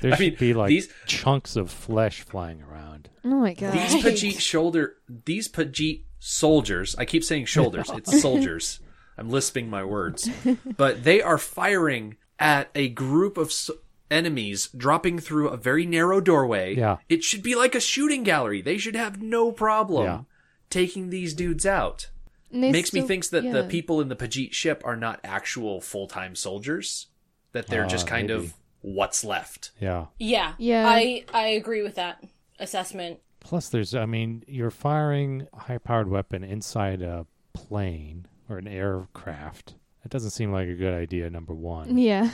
There 0.00 0.14
I 0.14 0.16
should 0.16 0.20
mean, 0.32 0.36
be 0.38 0.54
like 0.54 0.68
these- 0.70 0.88
chunks 1.06 1.56
of 1.56 1.70
flesh 1.70 2.22
flying 2.22 2.62
around. 2.62 3.10
Oh 3.22 3.28
my 3.38 3.52
god. 3.52 3.74
these 3.74 3.96
Pajit 4.02 4.40
shoulder, 4.40 4.96
these 5.26 5.46
Pajit 5.46 6.04
soldiers. 6.18 6.96
I 6.96 7.04
keep 7.04 7.22
saying 7.22 7.44
shoulders. 7.46 7.90
It's 7.94 8.20
soldiers. 8.22 8.80
I'm 9.18 9.28
lisping 9.28 9.68
my 9.68 9.84
words, 9.84 10.30
but 10.78 11.04
they 11.04 11.20
are 11.20 11.36
firing 11.36 12.16
at 12.38 12.70
a 12.74 12.88
group 12.88 13.36
of 13.36 13.48
s- 13.48 13.70
enemies 14.10 14.70
dropping 14.74 15.18
through 15.18 15.48
a 15.50 15.58
very 15.58 15.84
narrow 15.84 16.22
doorway. 16.22 16.74
Yeah. 16.76 16.96
it 17.10 17.22
should 17.22 17.42
be 17.42 17.54
like 17.54 17.74
a 17.74 17.80
shooting 17.80 18.22
gallery. 18.22 18.62
They 18.62 18.78
should 18.78 18.96
have 18.96 19.20
no 19.20 19.52
problem 19.52 20.04
Yeah. 20.04 20.20
taking 20.70 21.10
these 21.10 21.34
dudes 21.34 21.66
out. 21.66 22.08
And 22.52 22.62
they 22.64 22.72
makes 22.72 22.92
me 22.92 23.02
think 23.02 23.28
that 23.28 23.42
the 23.42 23.64
people 23.64 24.00
in 24.00 24.08
the 24.08 24.16
Pajit 24.16 24.52
ship 24.52 24.82
are 24.84 24.96
not 24.96 25.20
actual 25.24 25.80
full 25.80 26.06
time 26.06 26.34
soldiers. 26.34 27.06
That 27.52 27.66
they're 27.66 27.84
Ah, 27.84 27.88
just 27.88 28.06
kind 28.06 28.28
maybe. 28.28 28.44
of 28.44 28.54
what's 28.80 29.24
left. 29.24 29.72
Yeah. 29.80 30.06
Yeah. 30.18 30.54
Yeah. 30.58 30.84
I 30.88 31.24
I 31.34 31.48
agree 31.48 31.82
with 31.82 31.96
that 31.96 32.22
assessment. 32.58 33.20
Plus, 33.40 33.68
there's, 33.70 33.94
I 33.94 34.04
mean, 34.06 34.44
you're 34.46 34.70
firing 34.70 35.48
a 35.54 35.60
high 35.60 35.78
powered 35.78 36.08
weapon 36.08 36.44
inside 36.44 37.00
a 37.02 37.26
plane 37.54 38.26
or 38.48 38.58
an 38.58 38.68
aircraft. 38.68 39.74
That 40.02 40.10
doesn't 40.10 40.30
seem 40.30 40.52
like 40.52 40.68
a 40.68 40.74
good 40.74 40.92
idea, 40.94 41.28
number 41.30 41.54
one. 41.54 41.96
Yeah. 41.98 42.30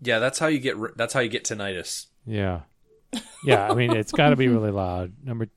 Yeah, 0.00 0.18
that's 0.18 0.38
how 0.38 0.48
you 0.48 0.58
get. 0.58 0.76
That's 0.96 1.14
how 1.14 1.20
you 1.20 1.28
get 1.30 1.44
tinnitus. 1.44 2.06
Yeah. 2.26 2.60
yeah, 3.44 3.68
I 3.70 3.74
mean 3.74 3.94
it's 3.96 4.12
got 4.12 4.30
to 4.30 4.36
be 4.36 4.48
really 4.48 4.70
loud. 4.70 5.12
Number 5.22 5.48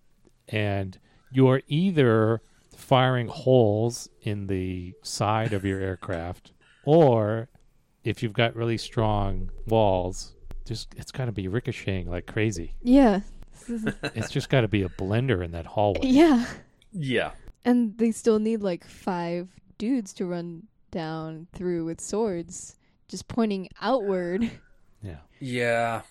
and 0.47 0.97
you're 1.31 1.62
either 1.67 2.41
firing 2.78 3.28
holes 3.28 4.08
in 4.22 4.48
the 4.48 4.94
side 5.02 5.52
of 5.52 5.66
your 5.66 5.80
aircraft 5.80 6.52
or 6.86 7.50
if 8.04 8.24
you've 8.24 8.34
got 8.34 8.56
really 8.56 8.78
strong 8.78 9.50
walls, 9.68 10.34
just 10.66 10.94
it's 10.96 11.12
got 11.12 11.26
to 11.26 11.32
be 11.32 11.48
ricocheting 11.48 12.10
like 12.10 12.26
crazy. 12.28 12.74
Yeah. 12.82 13.22
It's 14.16 14.30
just 14.32 14.50
got 14.50 14.62
to 14.62 14.70
be 14.70 14.84
a 14.84 14.90
blender 14.90 15.44
in 15.44 15.52
that 15.52 15.66
hallway. 15.66 16.08
yeah. 16.08 16.46
Yeah. 16.94 17.32
And 17.66 17.98
they 17.98 18.12
still 18.12 18.40
need 18.40 18.62
like 18.62 18.88
five 18.88 19.50
dudes 19.78 20.13
to 20.13 20.26
run 20.26 20.68
down 20.92 21.48
through 21.54 21.84
with 21.84 22.00
swords, 22.00 22.78
just 23.10 23.28
pointing 23.28 23.68
outward. 23.82 24.50
Yeah. 25.04 25.18
Yeah. 25.40 26.02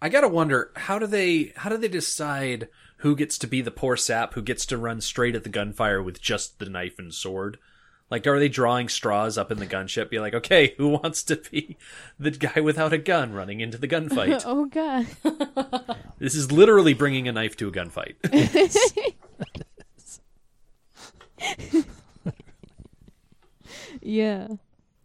I 0.00 0.08
gotta 0.08 0.28
wonder 0.28 0.72
how 0.74 0.98
do 0.98 1.06
they 1.06 1.52
how 1.54 1.68
do 1.68 1.76
they 1.76 1.88
decide 1.88 2.68
who 3.02 3.16
gets 3.16 3.36
to 3.38 3.48
be 3.48 3.60
the 3.60 3.72
poor 3.72 3.96
sap 3.96 4.34
who 4.34 4.42
gets 4.42 4.64
to 4.66 4.78
run 4.78 5.00
straight 5.00 5.34
at 5.34 5.42
the 5.42 5.48
gunfire 5.48 6.00
with 6.00 6.20
just 6.20 6.60
the 6.60 6.68
knife 6.68 6.98
and 6.98 7.12
sword? 7.12 7.58
Like, 8.12 8.26
are 8.26 8.38
they 8.38 8.48
drawing 8.48 8.88
straws 8.88 9.36
up 9.36 9.50
in 9.50 9.58
the 9.58 9.66
gunship? 9.66 10.10
Be 10.10 10.20
like, 10.20 10.34
okay, 10.34 10.74
who 10.76 10.88
wants 10.88 11.24
to 11.24 11.36
be 11.36 11.76
the 12.18 12.30
guy 12.30 12.60
without 12.60 12.92
a 12.92 12.98
gun 12.98 13.32
running 13.32 13.60
into 13.60 13.78
the 13.78 13.88
gunfight? 13.88 14.42
oh 14.46 14.66
god. 14.66 15.06
this 16.18 16.34
is 16.34 16.52
literally 16.52 16.94
bringing 16.94 17.26
a 17.26 17.32
knife 17.32 17.56
to 17.56 17.68
a 17.68 17.72
gunfight. 17.72 18.14
yeah. 24.00 24.48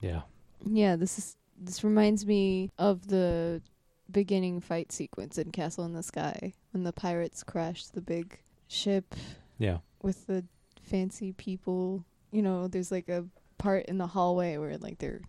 Yeah. 0.02 0.22
Yeah, 0.66 0.98
this 0.98 1.18
is 1.18 1.38
this 1.60 1.84
reminds 1.84 2.28
me 2.28 2.72
of 2.78 3.08
the 3.08 3.62
beginning 4.12 4.62
fight 4.62 4.92
sequence 4.92 5.38
in 5.38 5.52
Castle 5.52 5.86
in 5.86 5.94
the 5.94 6.04
Sky 6.04 6.54
when 6.72 6.84
the 6.84 6.94
pirates 6.94 7.44
crash 7.44 7.86
the 7.88 8.02
big 8.02 8.40
ship 8.68 9.16
Yeah. 9.58 9.78
with 10.02 10.28
the 10.28 10.46
fancy 10.82 11.34
people. 11.34 12.06
You 12.32 12.42
know, 12.42 12.68
there's 12.68 12.92
like 12.92 13.10
a 13.10 13.26
part 13.58 13.86
in 13.86 13.98
the 13.98 14.08
hallway 14.08 14.58
where 14.58 14.78
like 14.78 15.00
they're 15.00 15.22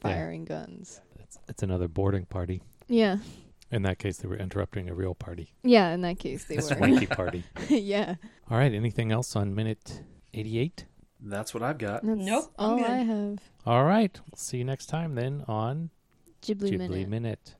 firing 0.00 0.44
guns. 0.44 1.00
It's, 1.20 1.38
it's 1.48 1.62
another 1.62 1.88
boarding 1.88 2.24
party. 2.26 2.62
Yeah. 2.88 3.18
In 3.70 3.82
that 3.82 3.98
case, 3.98 4.18
they 4.18 4.28
were 4.28 4.36
interrupting 4.36 4.90
a 4.90 4.94
real 4.94 5.14
party, 5.14 5.54
Yeah, 5.62 5.94
in 5.94 6.02
that 6.02 6.18
case 6.18 6.44
they 6.44 6.56
were. 6.56 6.60
a 6.62 6.64
were. 6.68 6.74
swanky 6.76 7.06
party. 7.20 7.44
yeah. 7.70 8.16
All 8.50 8.58
right. 8.58 8.72
Anything 8.72 9.10
else 9.12 9.34
on 9.34 9.54
minute 9.54 10.02
88? 10.34 10.84
That's 11.24 11.54
what 11.54 11.62
I've 11.62 11.78
got. 11.78 12.04
That's 12.04 12.18
Nope, 12.20 12.52
I'm 12.58 12.70
all. 12.70 12.84
I 12.84 12.96
have. 12.98 13.38
All 13.64 13.84
right. 13.84 14.18
We'll 14.30 14.36
see 14.36 14.58
you 14.58 14.64
next 14.64 14.86
time 14.86 15.14
then 15.14 15.44
on 15.48 15.88
Ghibli, 16.42 16.72
Ghibli 16.72 16.78
minute. 16.78 17.08
Minute. 17.08 17.50